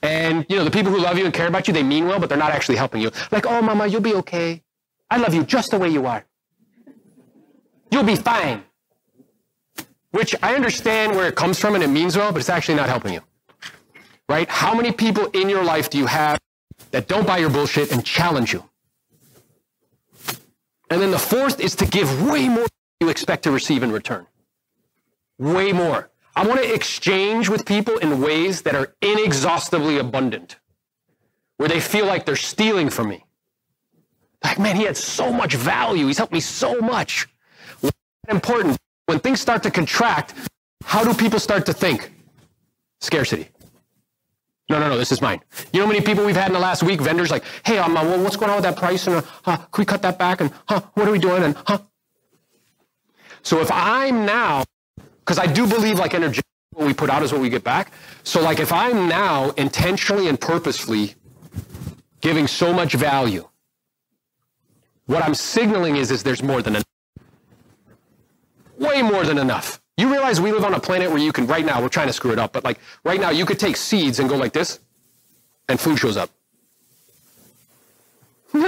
[0.03, 2.19] And, you know, the people who love you and care about you, they mean well,
[2.19, 3.11] but they're not actually helping you.
[3.31, 4.63] Like, oh, mama, you'll be okay.
[5.11, 6.25] I love you just the way you are.
[7.91, 8.65] You'll be fine.
[10.11, 12.89] Which I understand where it comes from and it means well, but it's actually not
[12.89, 13.21] helping you.
[14.29, 14.49] Right?
[14.49, 16.41] How many people in your life do you have
[16.97, 18.65] that don't buy your bullshit and challenge you?
[20.89, 23.93] And then the fourth is to give way more than you expect to receive in
[23.93, 24.27] return.
[25.39, 26.09] Way more.
[26.35, 30.57] I want to exchange with people in ways that are inexhaustibly abundant,
[31.59, 33.27] where they feel like they're stealing from me.
[34.43, 36.07] Like, man, he had so much value.
[36.07, 37.29] He's helped me so much.
[38.31, 38.79] Important.
[39.05, 40.33] When things start to contract,
[40.83, 42.11] how do people start to think?
[43.03, 43.51] Scarcity.
[44.69, 45.41] No, no, no, this is mine.
[45.73, 47.01] You know how many people we've had in the last week?
[47.01, 49.07] Vendors like, hey, um, uh, well, what's going on with that price?
[49.07, 50.41] And uh, huh, can we cut that back?
[50.41, 51.45] And huh, what are we doing?
[51.45, 51.79] And huh.
[53.43, 54.65] So if I'm now,
[55.21, 56.41] because I do believe like energy,
[56.73, 57.93] what we put out is what we get back.
[58.25, 61.15] So like if I'm now intentionally and purposefully
[62.21, 63.49] giving so much value,
[65.07, 66.85] what I'm signaling is, is there's more than enough.
[68.79, 69.81] Way more than enough.
[69.97, 72.13] You realize we live on a planet where you can, right now, we're trying to
[72.13, 74.79] screw it up, but like right now, you could take seeds and go like this,
[75.69, 76.31] and food shows up.
[78.53, 78.61] we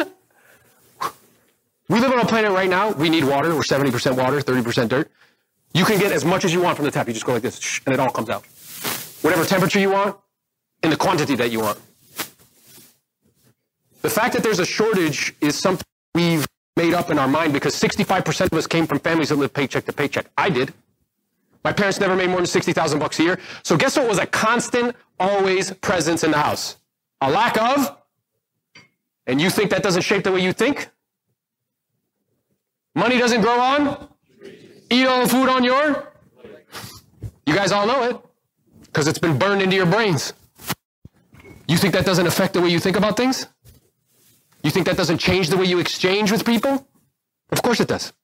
[1.88, 5.10] live on a planet right now, we need water, we're 70% water, 30% dirt.
[5.74, 7.06] You can get as much as you want from the tap.
[7.06, 8.44] You just go like this, and it all comes out.
[9.20, 10.16] Whatever temperature you want,
[10.82, 11.78] in the quantity that you want.
[14.02, 17.74] The fact that there's a shortage is something we've made up in our mind because
[17.74, 20.26] 65% of us came from families that lived paycheck to paycheck.
[20.38, 20.72] I did.
[21.68, 23.38] My parents never made more than 60,000 bucks a year.
[23.62, 26.78] So guess what was a constant, always presence in the house?
[27.20, 27.94] A lack of?
[29.26, 30.88] And you think that doesn't shape the way you think?
[32.94, 34.09] Money doesn't grow on?
[34.88, 36.11] Eat all the food on your?
[37.44, 38.16] You guys all know it
[38.85, 40.33] because it's been burned into your brains.
[41.68, 43.46] You think that doesn't affect the way you think about things?
[44.62, 46.88] You think that doesn't change the way you exchange with people?
[47.50, 48.14] Of course it does.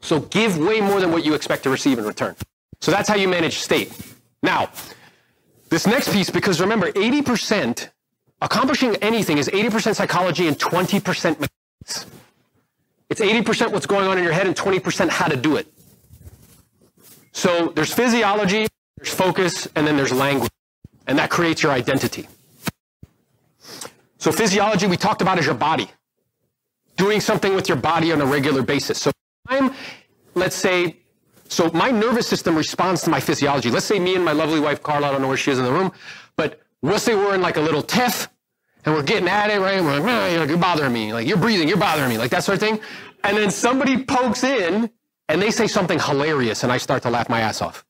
[0.00, 2.36] So give way more than what you expect to receive in return.
[2.80, 3.92] So that's how you manage state.
[4.42, 4.70] Now,
[5.68, 7.88] this next piece, because remember, 80%,
[8.40, 12.06] accomplishing anything is 80% psychology and 20% mechanics.
[13.10, 15.66] It's 80% what's going on in your head and 20% how to do it.
[17.32, 20.50] So there's physiology, there's focus, and then there's language.
[21.06, 22.28] And that creates your identity.
[24.18, 25.88] So physiology, we talked about is your body.
[26.96, 29.00] Doing something with your body on a regular basis.
[29.00, 29.10] So
[29.46, 29.72] I'm,
[30.34, 30.96] let's say,
[31.48, 33.70] so my nervous system responds to my physiology.
[33.70, 35.64] Let's say me and my lovely wife, Carla, I don't know where she is in
[35.64, 35.92] the room,
[36.36, 38.28] but let's say we're in like a little tiff
[38.84, 39.80] and we're getting at it, right?
[39.82, 41.12] We're like, you're, like, you're bothering me.
[41.12, 42.80] Like, you're breathing, you're bothering me, like that sort of thing.
[43.24, 44.90] And then somebody pokes in
[45.28, 47.84] and they say something hilarious and I start to laugh my ass off.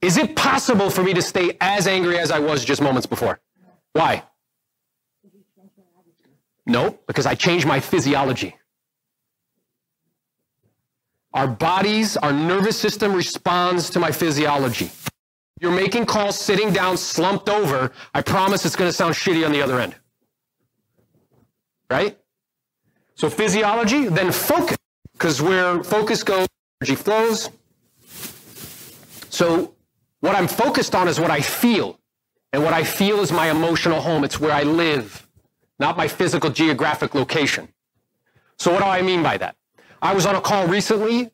[0.00, 3.40] Is it possible for me to stay as angry as I was just moments before?
[3.92, 4.24] Why?
[6.66, 8.56] No, because I changed my physiology.
[11.34, 14.90] Our bodies, our nervous system responds to my physiology.
[15.60, 17.90] You're making calls sitting down, slumped over.
[18.14, 19.96] I promise it's going to sound shitty on the other end.
[21.90, 22.16] Right?
[23.16, 24.76] So physiology, then focus,
[25.12, 26.46] because where focus goes,
[26.80, 27.50] energy flows.
[29.28, 29.74] So
[30.20, 31.98] what I'm focused on is what I feel.
[32.52, 34.22] And what I feel is my emotional home.
[34.22, 35.26] It's where I live,
[35.80, 37.68] not my physical geographic location.
[38.58, 39.56] So what do I mean by that?
[40.04, 41.30] I was on a call recently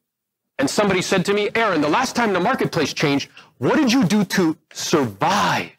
[0.60, 3.28] and somebody said to me, Aaron, the last time the marketplace changed,
[3.58, 5.72] what did you do to survive?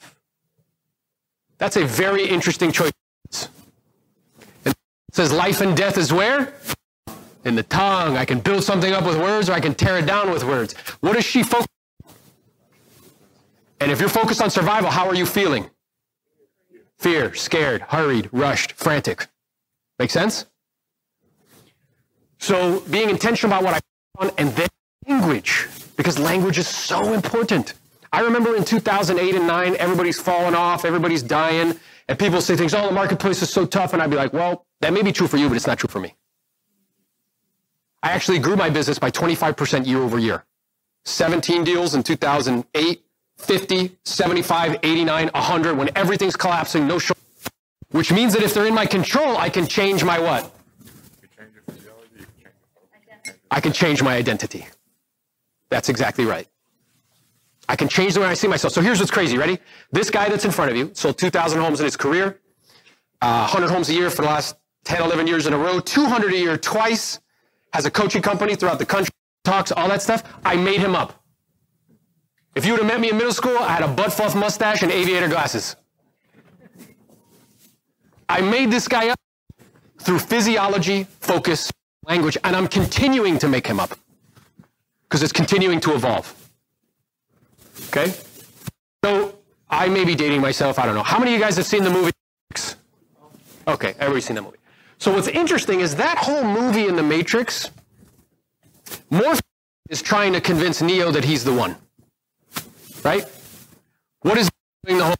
[1.58, 2.92] That's a very interesting choice.
[4.66, 4.76] It
[5.14, 6.54] says life and death is where?
[7.46, 8.18] In the tongue.
[8.18, 10.74] I can build something up with words or I can tear it down with words.
[11.00, 11.70] What is she focused
[13.80, 15.70] And if you're focused on survival, how are you feeling?
[16.98, 19.28] Fear, scared, hurried, rushed, frantic.
[19.98, 20.46] Make sense?
[22.42, 23.80] So being intentional about what I
[24.18, 24.68] on and then
[25.08, 27.76] language, because language is so important.
[28.12, 32.74] I remember in 2008 and 9, everybody's falling off, everybody's dying, and people say things,
[32.74, 35.28] oh, the marketplace is so tough, and I'd be like, well, that may be true
[35.28, 36.16] for you, but it's not true for me.
[38.02, 40.44] I actually grew my business by 25% year over year.
[41.06, 43.04] 17 deals in 2008,
[43.38, 47.14] 50, 75, 89, 100, when everything's collapsing, no show.
[47.92, 50.52] Which means that if they're in my control, I can change my what?
[53.52, 54.66] I can change my identity.
[55.70, 56.48] That's exactly right.
[57.68, 58.74] I can change the way I see myself.
[58.74, 59.38] So here's what's crazy.
[59.38, 59.60] Ready?
[59.92, 62.40] This guy that's in front of you sold 2,000 homes in his career,
[63.22, 66.34] uh, 100 homes a year for the last 10, 11 years in a row, 200
[66.34, 67.20] a year twice,
[67.74, 70.24] has a coaching company throughout the country, talks, all that stuff.
[70.44, 71.24] I made him up.
[72.56, 74.82] If you would have met me in middle school, I had a butt fluff mustache
[74.82, 75.76] and aviator glasses.
[78.28, 79.20] I made this guy up
[80.00, 81.72] through physiology, focus,
[82.12, 83.92] language, and I'm continuing to make him up
[85.04, 86.28] because it's continuing to evolve.
[87.88, 88.14] Okay?
[89.04, 89.36] So
[89.70, 90.78] I may be dating myself.
[90.78, 91.08] I don't know.
[91.14, 92.12] How many of you guys have seen the movie?
[93.68, 94.58] Okay, everybody's seen that movie.
[94.98, 97.70] So what's interesting is that whole movie in the Matrix,
[99.10, 99.42] Morpheus
[99.90, 101.76] is trying to convince Neo that he's the one.
[103.04, 103.24] Right?
[104.22, 104.50] What is
[104.86, 105.16] doing the whole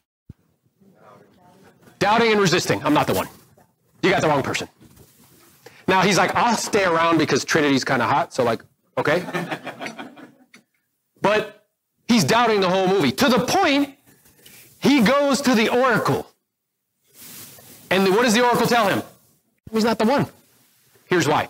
[2.00, 2.84] doubting and resisting?
[2.84, 3.28] I'm not the one.
[4.04, 4.68] You got the wrong person.
[5.92, 8.34] Now he's like, I'll stay around because Trinity's kind of hot.
[8.34, 8.64] So like,
[8.98, 9.26] okay.
[11.22, 11.68] but
[12.08, 13.98] he's doubting the whole movie to the point
[14.80, 16.26] he goes to the oracle.
[17.90, 19.04] And what does the oracle tell him?
[19.74, 20.28] He's not the one.
[21.10, 21.50] Here's why.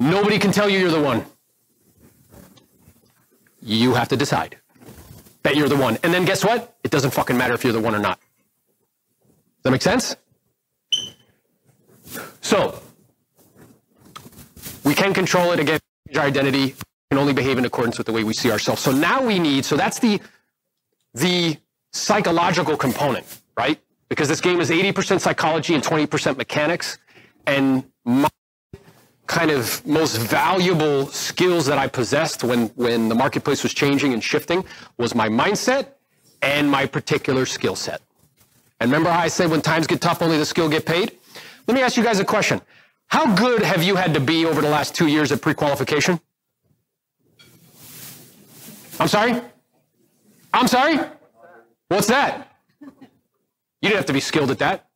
[0.00, 1.26] Nobody can tell you you're the one.
[3.60, 4.56] You have to decide
[5.42, 5.98] that you're the one.
[6.02, 6.78] And then guess what?
[6.82, 8.18] It doesn't fucking matter if you're the one or not.
[8.18, 10.16] Does that make sense?
[12.40, 12.80] So,
[14.84, 15.80] we can control it again,
[16.16, 16.74] our identity,
[17.10, 18.80] can only behave in accordance with the way we see ourselves.
[18.82, 20.20] So now we need, so that's the,
[21.14, 21.56] the
[21.92, 23.78] psychological component, right?
[24.08, 26.98] Because this game is 80% psychology and 20% mechanics.
[27.46, 28.28] And my
[29.26, 34.22] kind of most valuable skills that I possessed when, when the marketplace was changing and
[34.22, 34.64] shifting
[34.98, 35.88] was my mindset
[36.42, 38.02] and my particular skill set.
[38.80, 41.12] And remember how I said when times get tough, only the skill get paid?
[41.68, 42.60] Let me ask you guys a question.
[43.12, 46.18] How good have you had to be over the last two years at pre-qualification?
[48.98, 49.38] I'm sorry?
[50.54, 50.98] I'm sorry?
[51.88, 52.56] What's that?
[52.80, 54.86] You didn't have to be skilled at that.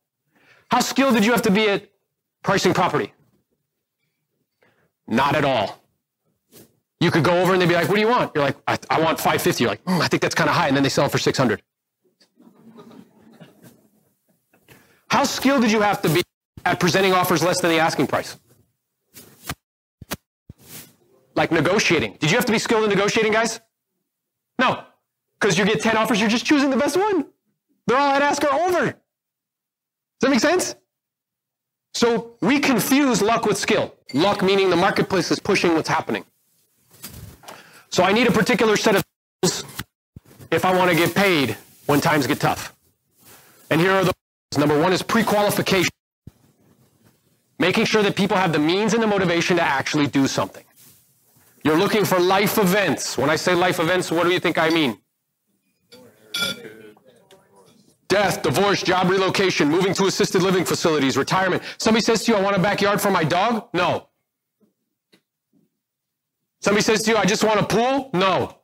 [0.71, 1.91] How skilled did you have to be at
[2.41, 3.13] pricing property?
[5.07, 5.79] Not at all.
[6.99, 8.31] You could go over and they'd be like, what do you want?
[8.33, 9.63] You're like, I, I want 550.
[9.63, 10.67] You're like, mm, I think that's kind of high.
[10.67, 11.61] And then they sell it for 600.
[15.07, 16.23] How skilled did you have to be
[16.67, 18.37] at presenting offers less than the asking price?
[21.35, 22.17] Like negotiating.
[22.19, 23.61] Did you have to be skilled in negotiating, guys?
[24.59, 24.83] No.
[25.39, 27.25] Because you get 10 offers, you're just choosing the best one.
[27.85, 28.85] They're all at ask or over.
[28.85, 28.95] Does
[30.21, 30.75] that make sense?
[31.93, 33.93] So we confuse luck with skill.
[34.13, 36.25] Luck meaning the marketplace is pushing what's happening.
[37.89, 39.03] So I need a particular set of
[39.43, 39.63] skills
[40.51, 42.75] if I want to get paid when times get tough.
[43.69, 44.13] And here are the
[44.57, 45.96] number one is pre-qualification.
[47.59, 50.63] Making sure that people have the means and the motivation to actually do something.
[51.63, 53.17] You're looking for life events.
[53.17, 54.99] When I say life events, what do you think I mean?
[58.07, 61.61] Death, divorce, job relocation, moving to assisted living facilities, retirement.
[61.77, 63.67] Somebody says to you, I want a backyard for my dog?
[63.73, 64.07] No.
[66.61, 68.09] Somebody says to you, I just want a pool?
[68.13, 68.55] No.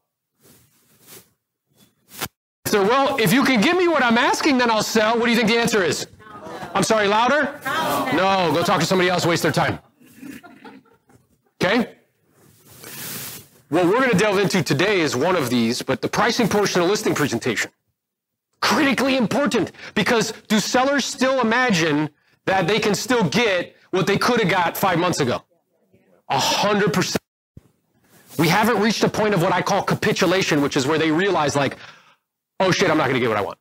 [2.67, 5.17] So, well, if you can give me what I'm asking, then I'll sell.
[5.17, 6.07] What do you think the answer is?
[6.73, 7.59] I'm sorry, louder?
[8.15, 8.51] No.
[8.53, 9.79] Go talk to somebody else, waste their time.
[11.61, 11.95] Okay?
[13.69, 16.81] What we're going to delve into today is one of these, but the pricing portion
[16.81, 17.71] of listing presentation.
[18.61, 22.09] Critically important because do sellers still imagine
[22.45, 25.43] that they can still get what they could have got five months ago?
[26.29, 27.21] A hundred percent.
[28.37, 31.55] We haven't reached a point of what I call capitulation, which is where they realize
[31.55, 31.77] like,
[32.59, 33.59] oh shit, I'm not going to get what I want.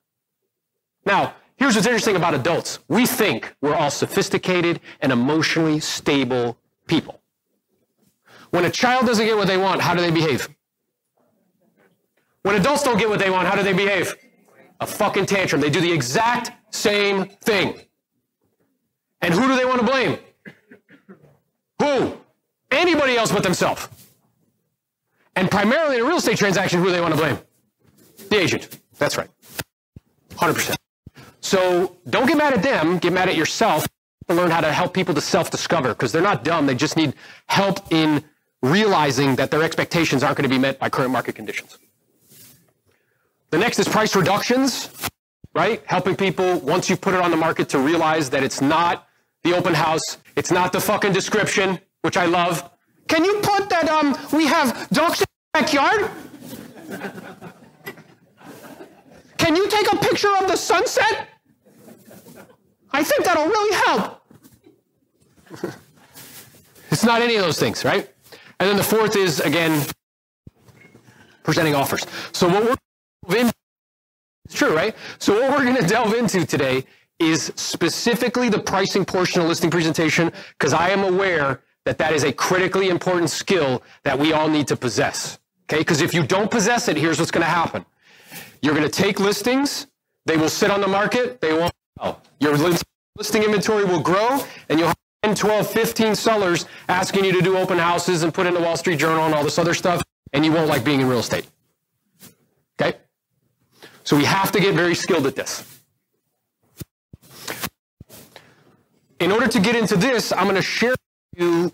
[1.05, 2.81] Now, here's what's interesting about adults.
[2.89, 7.21] We think we're all sophisticated and emotionally stable people.
[8.51, 10.49] When a child doesn't get what they want, how do they behave?
[12.43, 14.13] When adults don't get what they want, how do they behave?
[14.81, 15.61] A fucking tantrum.
[15.61, 17.81] They do the exact same thing.
[19.21, 20.19] And who do they want to blame?
[21.81, 22.19] Who?
[22.73, 23.89] Anybody else but themselves.
[25.37, 27.39] And primarily in a real estate transaction, who do they want to blame?
[28.31, 28.81] The agent.
[28.99, 29.31] That's right.
[30.31, 30.82] 100%.
[31.43, 33.87] So don't get mad at them, get mad at yourself
[34.29, 36.67] to learn how to help people to self-discover because they're not dumb.
[36.67, 37.15] They just need
[37.47, 38.25] help in
[38.63, 41.77] realizing that their expectations aren't going to be met by current market conditions.
[43.51, 44.89] The next is price reductions,
[45.53, 45.83] right?
[45.85, 49.09] Helping people, once you put it on the market, to realize that it's not
[49.43, 52.71] the open house, it's not the fucking description, which I love.
[53.09, 56.11] Can you put that um we have dogs in the backyard?
[59.39, 61.29] Can you take a picture of the sunset?
[62.93, 64.23] I think that'll really help.
[66.91, 68.09] it's not any of those things, right?
[68.61, 69.85] And then the fourth is, again,
[71.43, 72.07] presenting offers.
[72.33, 72.79] So what
[73.27, 73.51] we're in,
[74.45, 74.95] it's true, right?
[75.19, 76.85] So what we're going to delve into today
[77.19, 82.25] is specifically the pricing portion of listing presentation because I am aware that that is
[82.25, 85.39] a critically important skill that we all need to possess.
[85.65, 85.79] Okay?
[85.79, 87.85] Because if you don't possess it, here's what's going to happen.
[88.61, 89.89] You're going to take listings,
[90.27, 91.73] they will sit on the market, they won't
[92.03, 92.21] sell.
[92.41, 92.57] Your
[93.17, 97.57] listing inventory will grow, and you'll have 10, 12, 15 sellers asking you to do
[97.57, 100.45] open houses and put in the Wall Street Journal and all this other stuff, and
[100.45, 101.47] you won't like being in real estate.
[102.81, 102.99] Okay?
[104.05, 105.69] So we have to get very skilled at this.
[109.21, 111.73] In order to get into this, I'm going to share with you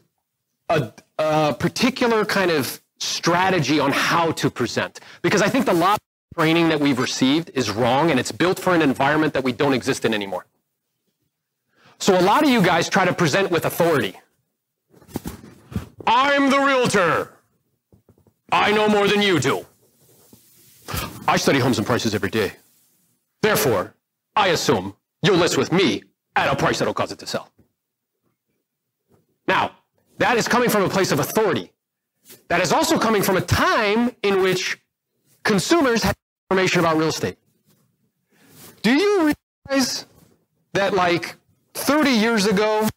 [0.69, 5.01] a, a particular kind of strategy on how to present.
[5.23, 5.99] Because I think the lot
[6.39, 9.73] training that we've received is wrong and it's built for an environment that we don't
[9.73, 10.47] exist in anymore.
[11.99, 14.15] So a lot of you guys try to present with authority.
[16.07, 17.33] I'm the realtor.
[18.53, 19.67] I know more than you do.
[21.27, 22.53] I study homes and prices every day.
[23.43, 23.95] Therefore,
[24.37, 26.05] I assume you'll list with me
[26.37, 27.51] at a price that'll cause it to sell.
[29.49, 29.73] Now,
[30.19, 31.73] that is coming from a place of authority.
[32.47, 34.79] That is also coming from a time in which
[35.43, 36.05] consumers
[36.51, 37.37] information about real estate.
[38.81, 39.35] Do you
[39.69, 40.07] realize
[40.73, 41.37] that like
[41.75, 42.89] 30 years ago,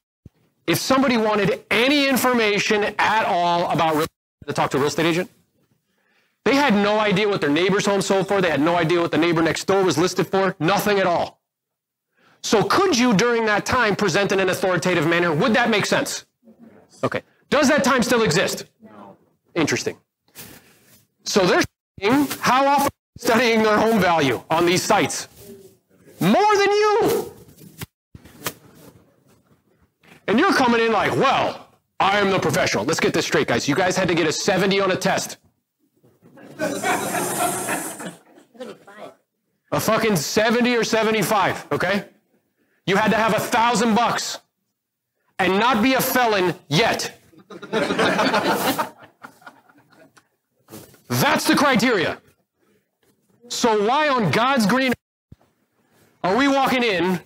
[0.67, 4.87] if somebody wanted any information at all about real estate, to talk to a real
[4.87, 5.29] estate agent,
[6.45, 8.39] they had no idea what their neighbor's home sold for.
[8.39, 10.55] They had no idea what the neighbor next door was listed for.
[10.59, 11.41] Nothing at all.
[12.41, 15.33] So could you, during that time, present in an authoritative manner?
[15.33, 16.25] Would that make sense?
[17.03, 17.21] Okay.
[17.49, 18.65] Does that time still exist?
[18.81, 19.17] No.
[19.55, 19.97] Interesting.
[21.25, 21.61] So they're
[21.99, 22.91] studying, how often
[23.21, 25.27] studying their home value on these sites?
[26.19, 27.33] More than you.
[30.27, 31.67] And you're coming in like, well,
[31.99, 32.83] I am the professional.
[32.83, 33.67] Let's get this straight, guys.
[33.67, 35.37] You guys had to get a 70 on a test.
[39.71, 42.05] a fucking 70 or 75, okay?
[42.87, 44.39] You had to have a thousand bucks
[45.37, 47.19] and not be a felon yet.
[51.07, 52.19] That's the criteria.
[53.51, 54.93] So why on God's green
[56.23, 57.19] are we walking in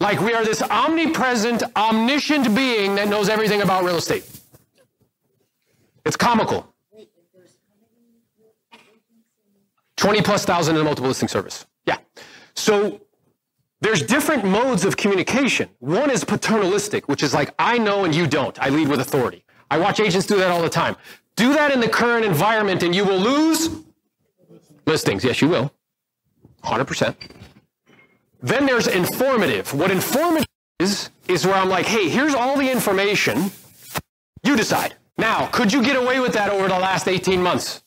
[0.00, 4.24] like we are this omnipresent, omniscient being that knows everything about real estate?
[6.06, 6.72] It's comical.
[9.96, 11.66] 20 plus thousand in the multiple listing service.
[11.84, 11.98] Yeah.
[12.54, 13.02] So
[13.82, 15.68] there's different modes of communication.
[15.80, 18.58] One is paternalistic, which is like, I know and you don't.
[18.58, 19.44] I lead with authority.
[19.70, 20.96] I watch agents do that all the time.
[21.36, 23.68] Do that in the current environment and you will lose
[24.86, 25.24] listings.
[25.24, 25.72] Yes, you will.
[26.64, 27.14] 100%.
[28.42, 29.72] Then there's informative.
[29.74, 30.46] What informative
[30.78, 33.50] is, is where I'm like, hey, here's all the information.
[34.42, 34.94] You decide.
[35.18, 37.82] Now, could you get away with that over the last 18 months?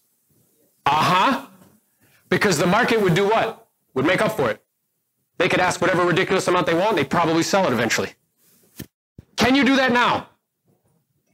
[0.86, 1.46] Uh huh.
[2.30, 3.68] Because the market would do what?
[3.96, 4.64] Would make up for it.
[5.38, 8.14] They could ask whatever ridiculous amount they want, they'd probably sell it eventually.
[9.36, 10.28] Can you do that now?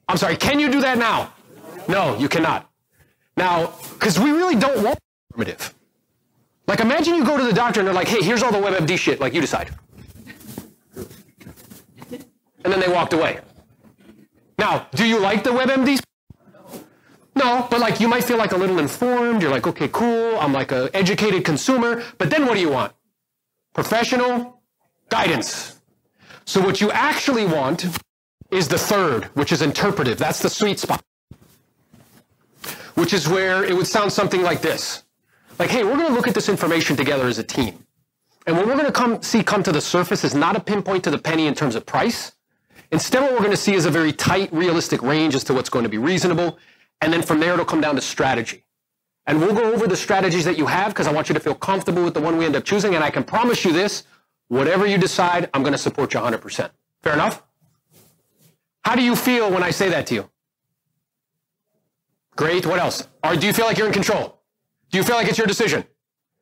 [0.07, 1.33] I'm sorry, can you do that now?
[1.87, 2.69] No, you cannot.
[3.35, 4.99] Now, because we really don't want
[5.31, 5.73] informative.
[6.67, 8.97] Like, imagine you go to the doctor and they're like, hey, here's all the WebMD
[8.97, 9.71] shit, like, you decide.
[12.63, 13.39] And then they walked away.
[14.57, 15.99] Now, do you like the WebMD?
[17.35, 19.41] No, but like you might feel like a little informed.
[19.41, 20.37] You're like, okay, cool.
[20.37, 22.03] I'm like an educated consumer.
[22.17, 22.91] But then what do you want?
[23.73, 24.61] professional
[25.09, 25.79] guidance.
[26.45, 27.85] So what you actually want
[28.51, 30.17] is the third, which is interpretive.
[30.17, 31.01] That's the sweet spot.
[32.95, 35.03] Which is where it would sound something like this.
[35.59, 37.85] Like, hey, we're going to look at this information together as a team.
[38.47, 41.03] And what we're going to come see come to the surface is not a pinpoint
[41.03, 42.31] to the penny in terms of price.
[42.91, 45.69] Instead, what we're going to see is a very tight, realistic range as to what's
[45.69, 46.57] going to be reasonable.
[47.01, 48.63] And then from there, it'll come down to strategy.
[49.27, 51.53] And we'll go over the strategies that you have because I want you to feel
[51.53, 52.95] comfortable with the one we end up choosing.
[52.95, 54.03] And I can promise you this,
[54.47, 56.71] whatever you decide, I'm going to support you 100%.
[57.03, 57.43] Fair enough?
[58.85, 60.29] How do you feel when I say that to you?
[62.35, 62.65] Great.
[62.65, 63.07] What else?
[63.23, 64.38] Or do you feel like you're in control?
[64.91, 65.83] Do you feel like it's your decision?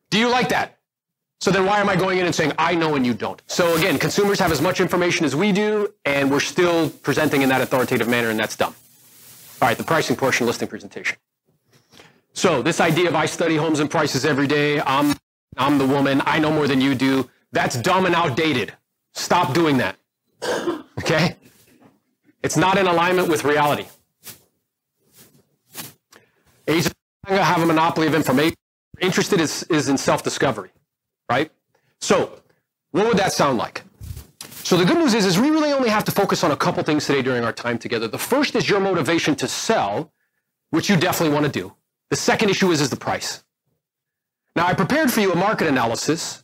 [0.10, 0.80] Do you like that?
[1.40, 3.42] So then why am I going in and saying, I know and you don't?
[3.46, 7.50] So again, consumers have as much information as we do, and we're still presenting in
[7.50, 8.74] that authoritative manner, and that's dumb.
[9.62, 11.18] All right, the pricing portion listing presentation.
[12.34, 15.16] So this idea of I study homes and prices every day, I'm,
[15.58, 18.74] I'm the woman, I know more than you do, that's dumb and outdated.
[19.14, 19.96] Stop doing that.
[21.00, 21.36] Okay?
[22.44, 23.86] It's not in alignment with reality.
[27.36, 28.56] Have a monopoly of information.
[29.00, 30.72] Interested is, is in self-discovery,
[31.30, 31.52] right?
[32.02, 32.42] So,
[32.92, 33.84] what would that sound like?
[34.64, 36.84] So the good news is, is we really only have to focus on a couple
[36.84, 38.08] things today during our time together.
[38.08, 40.12] The first is your motivation to sell,
[40.72, 41.74] which you definitely want to do.
[42.10, 43.44] The second issue is, is the price.
[44.56, 46.44] Now I prepared for you a market analysis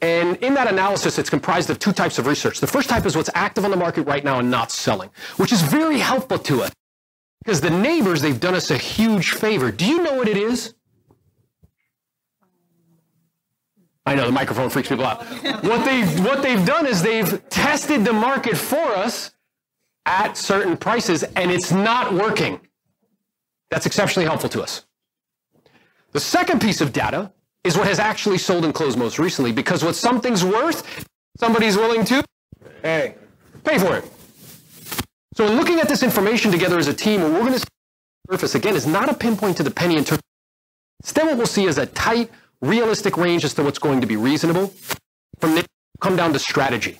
[0.00, 2.60] and in that analysis, it's comprised of two types of research.
[2.60, 5.52] The first type is what's active on the market right now and not selling, which
[5.52, 6.72] is very helpful to us.
[7.44, 9.70] Because the neighbors, they've done us a huge favor.
[9.70, 10.74] Do you know what it is?
[14.06, 15.24] I know the microphone freaks people out.
[15.62, 19.32] what they've, what they've done is they've tested the market for us
[20.06, 22.60] at certain prices, and it's not working.
[23.70, 24.84] That's exceptionally helpful to us.
[26.12, 27.32] The second piece of data
[27.64, 31.06] is what has actually sold and closed most recently because what something's worth,
[31.38, 32.22] somebody's willing to
[32.82, 33.14] Hey,
[33.64, 34.04] pay for it.
[35.34, 37.66] So in looking at this information together as a team, what we're going to see
[38.30, 40.20] surface again is not a pinpoint to the penny in terms.
[41.02, 42.30] Instead, what we'll see is a tight,
[42.60, 44.72] realistic range as to what's going to be reasonable.
[45.40, 45.64] From there,
[46.00, 46.98] come down to strategy.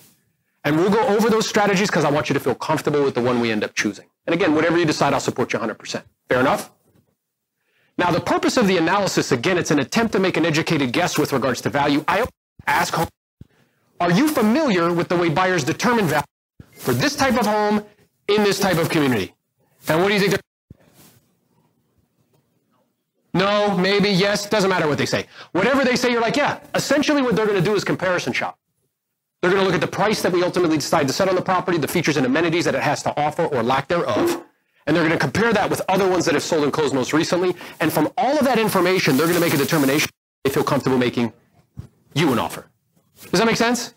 [0.65, 3.21] And we'll go over those strategies because I want you to feel comfortable with the
[3.21, 4.05] one we end up choosing.
[4.27, 6.03] And again, whatever you decide, I'll support you 100%.
[6.27, 6.71] Fair enough?
[7.97, 11.17] Now, the purpose of the analysis, again, it's an attempt to make an educated guess
[11.17, 12.03] with regards to value.
[12.07, 12.25] I
[12.67, 12.97] ask,
[14.01, 16.25] are you familiar with the way buyers determine value
[16.73, 17.85] for this type of home
[18.27, 19.33] in this type of community?
[19.87, 20.41] And what do you think?
[23.33, 25.27] No, maybe, yes, doesn't matter what they say.
[25.51, 26.61] Whatever they say, you're like, yeah.
[26.73, 28.57] Essentially, what they're going to do is comparison shop.
[29.41, 31.41] They're going to look at the price that we ultimately decide to set on the
[31.41, 34.41] property, the features and amenities that it has to offer or lack thereof,
[34.87, 37.11] and they're going to compare that with other ones that have sold and closed most
[37.11, 37.55] recently.
[37.79, 40.09] And from all of that information, they're going to make a determination
[40.43, 41.33] they feel comfortable making
[42.13, 42.67] you an offer.
[43.31, 43.95] Does that make sense?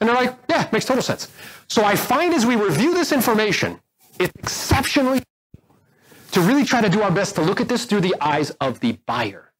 [0.00, 1.28] And they're like, yeah, makes total sense.
[1.68, 3.80] So I find as we review this information,
[4.18, 5.22] it's exceptionally
[6.32, 8.80] to really try to do our best to look at this through the eyes of
[8.80, 9.52] the buyer.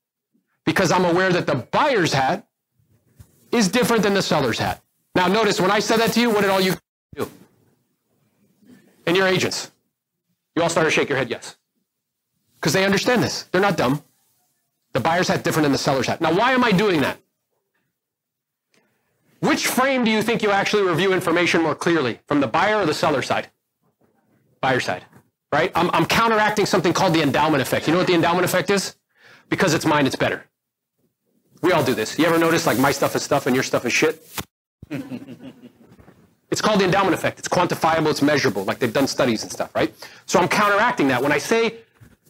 [0.65, 2.47] Because I'm aware that the buyer's hat
[3.53, 4.83] is different than the seller's hat.
[5.15, 6.75] Now notice when I said that to you, what did all you
[7.15, 7.31] do?
[9.07, 9.71] And your agents.
[10.57, 11.57] You all started to shake your head yes.
[12.57, 13.45] Because they understand this.
[13.45, 14.03] They're not dumb.
[14.93, 16.21] The buyer's hat different than the seller's hat.
[16.21, 17.19] Now, why am I doing that?
[19.45, 22.19] Which frame do you think you actually review information more clearly?
[22.27, 23.49] From the buyer or the seller side?
[24.63, 25.05] Buyer side,
[25.53, 25.71] right?
[25.75, 27.87] I'm, I'm counteracting something called the endowment effect.
[27.87, 28.97] You know what the endowment effect is?
[29.51, 30.47] Because it's mine, it's better.
[31.61, 32.19] We all do this.
[32.19, 34.27] You ever notice like my stuff is stuff and your stuff is shit?
[36.51, 37.41] It's called the endowment effect.
[37.41, 39.93] It's quantifiable, it's measurable, like they've done studies and stuff, right?
[40.27, 41.21] So I'm counteracting that.
[41.21, 41.79] When I say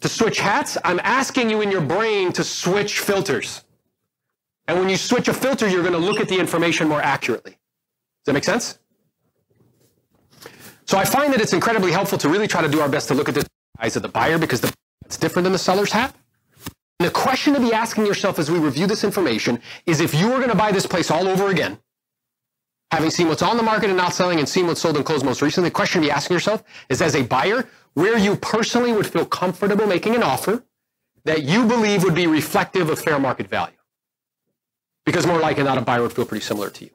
[0.01, 3.65] to switch hats, I'm asking you in your brain to switch filters.
[4.67, 7.53] And when you switch a filter, you're going to look at the information more accurately.
[7.53, 8.79] Does that make sense?
[10.87, 13.15] So I find that it's incredibly helpful to really try to do our best to
[13.15, 13.47] look at the
[13.79, 14.73] eyes of the buyer because the,
[15.05, 16.15] it's different than the seller's hat.
[17.01, 20.29] And the question to be asking yourself as we review this information is if you
[20.29, 21.79] were going to buy this place all over again,
[22.91, 25.25] having seen what's on the market and not selling and seen what's sold and closed
[25.25, 28.93] most recently, the question to be asking yourself is as a buyer, where you personally
[28.93, 30.65] would feel comfortable making an offer
[31.25, 33.77] that you believe would be reflective of fair market value.
[35.05, 36.91] Because more likely not, a buyer would feel pretty similar to you.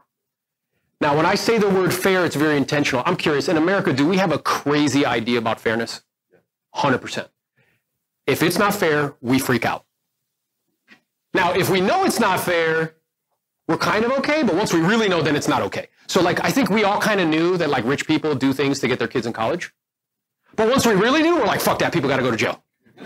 [1.01, 3.03] Now, when I say the word fair, it's very intentional.
[3.05, 6.01] I'm curious, in America, do we have a crazy idea about fairness?
[6.75, 7.29] 100%.
[8.27, 9.85] If it's not fair, we freak out.
[11.33, 12.95] Now, if we know it's not fair,
[13.67, 15.87] we're kind of okay, but once we really know, then it's not okay.
[16.07, 18.79] So like, I think we all kind of knew that like rich people do things
[18.79, 19.71] to get their kids in college.
[20.55, 22.63] But once we really knew, we're like, fuck that, people gotta go to jail.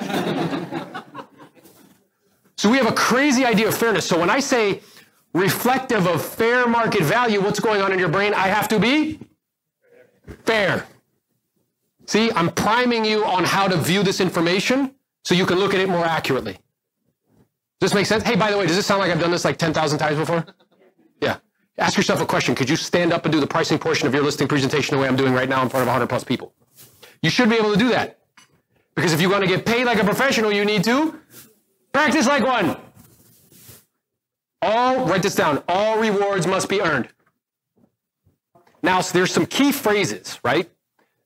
[2.58, 4.06] so we have a crazy idea of fairness.
[4.06, 4.82] So when I say
[5.34, 8.34] reflective of fair market value, what's going on in your brain?
[8.34, 9.20] I have to be
[10.46, 10.86] fair.
[12.06, 15.80] See, I'm priming you on how to view this information so you can look at
[15.80, 16.54] it more accurately.
[17.80, 18.24] Does this make sense?
[18.24, 20.46] Hey, by the way, does this sound like I've done this like 10,000 times before?
[21.22, 21.38] Yeah.
[21.78, 22.56] Ask yourself a question.
[22.56, 25.08] Could you stand up and do the pricing portion of your listing presentation the way
[25.08, 26.54] I'm doing right now in front of 100 plus people?
[27.22, 28.20] You should be able to do that.
[28.96, 31.20] Because if you want to get paid like a professional, you need to
[31.92, 32.78] practice like one.
[34.64, 37.10] All, write this down, all rewards must be earned.
[38.82, 40.70] Now, so there's some key phrases, right,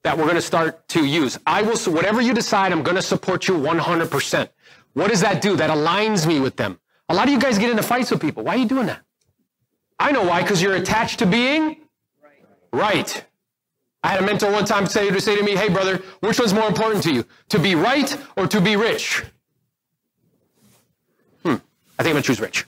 [0.03, 1.37] that we're going to start to use.
[1.45, 4.49] I will, whatever you decide, I'm going to support you 100%.
[4.93, 5.55] What does that do?
[5.55, 6.79] That aligns me with them.
[7.09, 8.43] A lot of you guys get into fights with people.
[8.43, 9.01] Why are you doing that?
[9.99, 11.77] I know why, because you're attached to being
[12.73, 13.23] right.
[14.03, 16.53] I had a mentor one time say to say to me, "Hey, brother, which one's
[16.53, 19.23] more important to you, to be right or to be rich?"
[21.43, 21.57] Hmm.
[21.97, 22.65] I think I'm gonna choose rich.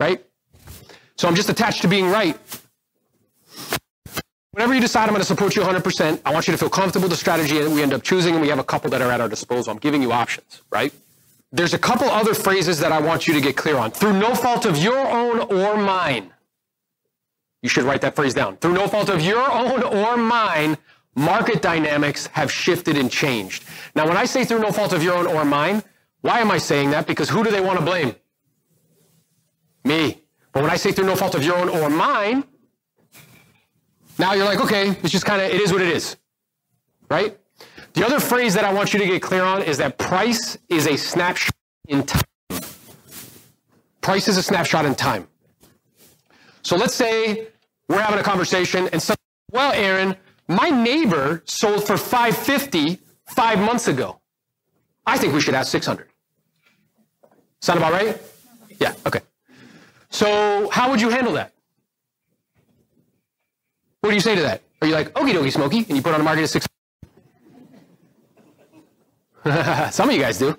[0.00, 0.24] Right.
[1.16, 2.38] So I'm just attached to being right.
[4.52, 7.04] Whenever you decide I'm going to support you 100%, I want you to feel comfortable
[7.04, 9.10] with the strategy that we end up choosing, and we have a couple that are
[9.10, 9.72] at our disposal.
[9.72, 10.92] I'm giving you options, right?
[11.52, 13.90] There's a couple other phrases that I want you to get clear on.
[13.92, 16.32] Through no fault of your own or mine,
[17.62, 18.56] You should write that phrase down.
[18.58, 20.76] Through no fault of your own or mine,
[21.14, 23.64] market dynamics have shifted and changed.
[23.96, 25.82] Now, when I say through no fault of your own or mine,
[26.20, 27.06] why am I saying that?
[27.06, 28.14] Because who do they want to blame?
[29.84, 30.22] Me.
[30.52, 32.44] But when I say through no fault of your own or mine,
[34.18, 36.16] now you're like, okay, it's just kind of, it is what it is.
[37.10, 37.38] Right?
[37.94, 40.86] The other phrase that I want you to get clear on is that price is
[40.86, 41.54] a snapshot
[41.88, 42.22] in time.
[44.00, 45.28] Price is a snapshot in time.
[46.62, 47.48] So let's say
[47.88, 49.16] we're having a conversation and some,
[49.50, 50.16] well, Aaron,
[50.48, 54.20] my neighbor sold for 550 five months ago.
[55.06, 56.08] I think we should ask 600.
[57.60, 58.20] Sound about right?
[58.78, 59.20] Yeah, okay.
[60.10, 61.52] So how would you handle that?
[64.00, 64.62] What do you say to that?
[64.80, 66.66] Are you like, okie dokie smoky, and you put on the market at six?
[69.94, 70.56] Some of you guys do.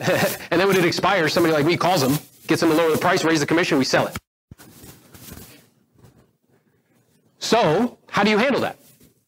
[0.00, 2.18] and then when it expires, somebody like me calls them,
[2.48, 4.16] gets them to lower the price, raise the commission, we sell it.
[7.38, 8.78] So, how do you handle that?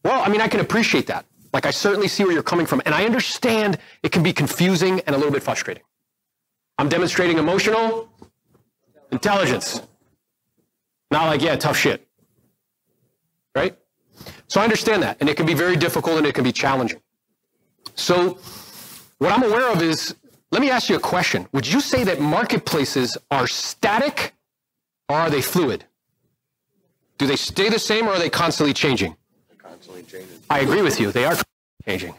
[0.05, 1.25] Well, I mean, I can appreciate that.
[1.53, 5.01] Like, I certainly see where you're coming from, and I understand it can be confusing
[5.01, 5.85] and a little bit frustrating.
[6.79, 8.09] I'm demonstrating emotional
[9.13, 9.81] intelligence.
[11.11, 12.07] Not like, yeah, tough shit.
[13.55, 13.77] Right?
[14.49, 17.01] So I understand that, and it can be very difficult and it can be challenging.
[17.95, 18.39] So,
[19.19, 20.15] what I'm aware of is
[20.51, 21.49] let me ask you a question.
[21.53, 24.35] Would you say that marketplaces are static
[25.09, 25.85] or are they fluid?
[27.19, 29.17] Do they stay the same or are they constantly changing?
[29.59, 30.39] Constantly changing.
[30.51, 31.11] I agree with you.
[31.11, 31.37] They are
[31.87, 32.15] changing.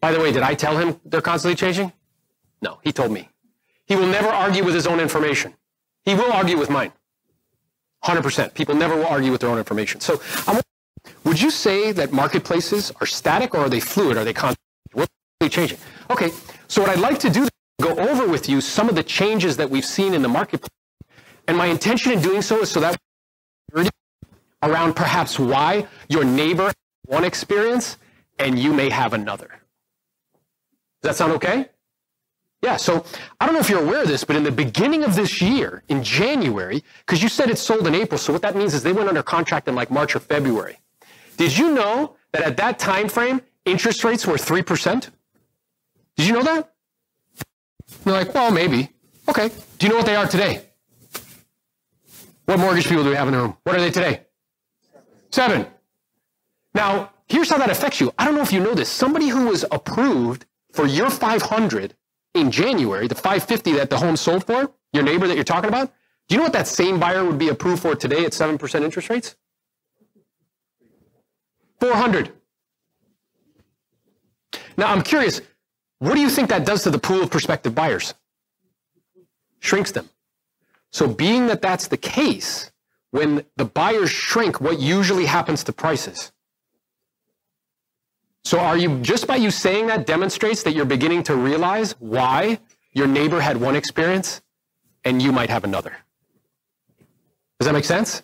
[0.00, 1.92] By the way, did I tell him they're constantly changing?
[2.62, 3.28] No, he told me.
[3.88, 5.54] He will never argue with his own information.
[6.04, 6.92] He will argue with mine.
[8.04, 8.54] 100%.
[8.54, 10.00] People never will argue with their own information.
[10.00, 10.60] So, I'm,
[11.24, 14.16] would you say that marketplaces are static or are they fluid?
[14.16, 15.08] Are they constantly
[15.48, 15.78] changing?
[16.10, 16.30] Okay,
[16.68, 19.56] so what I'd like to do is go over with you some of the changes
[19.56, 20.70] that we've seen in the marketplace.
[21.48, 22.96] And my intention in doing so is so that
[24.62, 26.72] around perhaps why your neighbor
[27.06, 27.96] one experience
[28.38, 29.48] and you may have another.
[31.02, 31.68] Does that sound okay?
[32.62, 33.04] Yeah, so
[33.40, 35.84] I don't know if you're aware of this, but in the beginning of this year,
[35.88, 38.92] in January, because you said it sold in April, so what that means is they
[38.92, 40.78] went under contract in like March or February.
[41.36, 45.10] Did you know that at that time frame, interest rates were 3%?
[46.16, 46.72] Did you know that?
[48.04, 48.90] You're like, well, maybe.
[49.28, 49.50] Okay.
[49.78, 50.62] Do you know what they are today?
[52.46, 53.56] What mortgage people do we have in the room?
[53.62, 54.22] What are they today?
[55.30, 55.66] Seven.
[56.74, 58.12] Now, here's how that affects you.
[58.18, 58.88] I don't know if you know this.
[58.88, 61.94] Somebody who was approved for your 500
[62.40, 65.92] in January, the 550 that the home sold for, your neighbor that you're talking about,
[66.28, 69.08] do you know what that same buyer would be approved for today at 7% interest
[69.08, 69.36] rates?
[71.80, 72.32] 400.
[74.76, 75.40] Now, I'm curious,
[75.98, 78.14] what do you think that does to the pool of prospective buyers?
[79.60, 80.08] Shrinks them.
[80.90, 82.70] So, being that that's the case,
[83.10, 86.32] when the buyers shrink, what usually happens to prices?
[88.44, 92.58] So, are you just by you saying that demonstrates that you're beginning to realize why
[92.92, 94.40] your neighbor had one experience
[95.04, 95.96] and you might have another?
[97.58, 98.22] Does that make sense?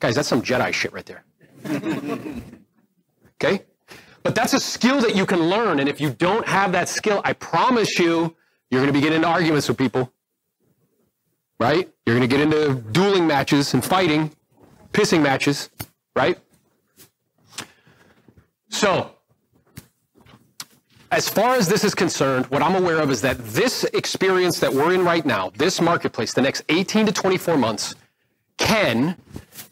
[0.00, 1.24] Guys, that's some Jedi shit right there.
[3.42, 3.64] okay?
[4.22, 5.80] But that's a skill that you can learn.
[5.80, 8.36] And if you don't have that skill, I promise you,
[8.70, 10.12] you're going to be getting into arguments with people.
[11.58, 11.88] Right?
[12.06, 14.30] You're going to get into dueling matches and fighting,
[14.92, 15.70] pissing matches.
[16.14, 16.38] Right?
[18.68, 19.12] So,
[21.10, 24.72] as far as this is concerned, what I'm aware of is that this experience that
[24.72, 27.94] we're in right now, this marketplace, the next 18 to 24 months,
[28.58, 29.16] can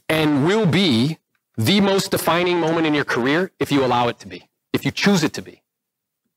[0.09, 1.18] and will be
[1.57, 4.91] the most defining moment in your career if you allow it to be, if you
[4.91, 5.62] choose it to be,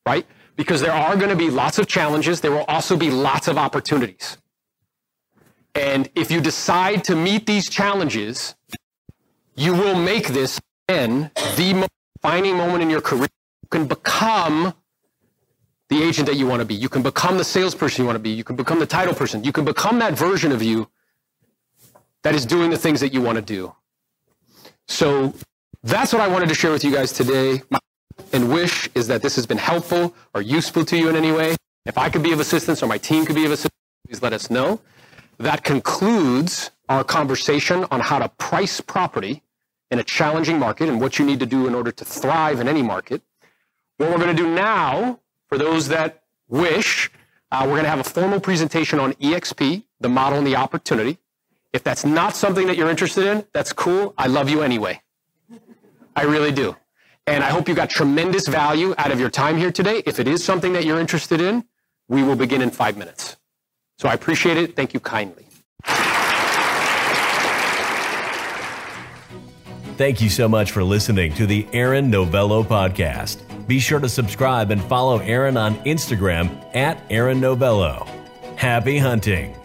[0.06, 0.26] right?
[0.56, 2.41] Because there are going to be lots of challenges.
[2.41, 4.38] There will also be lots of opportunities.
[5.76, 8.56] And if you decide to meet these challenges,
[9.56, 13.30] you will make this then the most defining moment in your career.
[13.62, 14.74] You can become
[15.90, 16.76] the agent that you want to be.
[16.76, 18.30] You can become the salesperson you want to be.
[18.30, 19.44] You can become the title person.
[19.44, 20.88] You can become that version of you
[22.24, 23.74] that is doing the things that you want to do.
[24.88, 25.34] So
[25.84, 27.62] that's what I wanted to share with you guys today.
[27.70, 27.80] My
[28.34, 31.56] and wish is that this has been helpful or useful to you in any way.
[31.86, 33.74] If I could be of assistance or my team could be of assistance,
[34.06, 34.82] please let us know.
[35.38, 39.42] That concludes our conversation on how to price property
[39.90, 42.68] in a challenging market and what you need to do in order to thrive in
[42.68, 43.22] any market.
[43.98, 45.20] What we're going to do now,
[45.50, 47.12] for those that wish,
[47.52, 51.18] uh, we're going to have a formal presentation on EXP, the model and the opportunity.
[51.74, 54.14] If that's not something that you're interested in, that's cool.
[54.18, 55.02] I love you anyway.
[56.16, 56.76] I really do.
[57.28, 60.02] And I hope you got tremendous value out of your time here today.
[60.06, 61.64] If it is something that you're interested in,
[62.08, 63.36] we will begin in five minutes.
[63.97, 64.76] So I appreciate it.
[64.76, 65.45] Thank you kindly.
[69.97, 73.49] Thank you so much for listening to the Aaron Novello podcast.
[73.70, 78.08] Be sure to subscribe and follow Aaron on Instagram at Aaron Novello.
[78.56, 79.59] Happy hunting.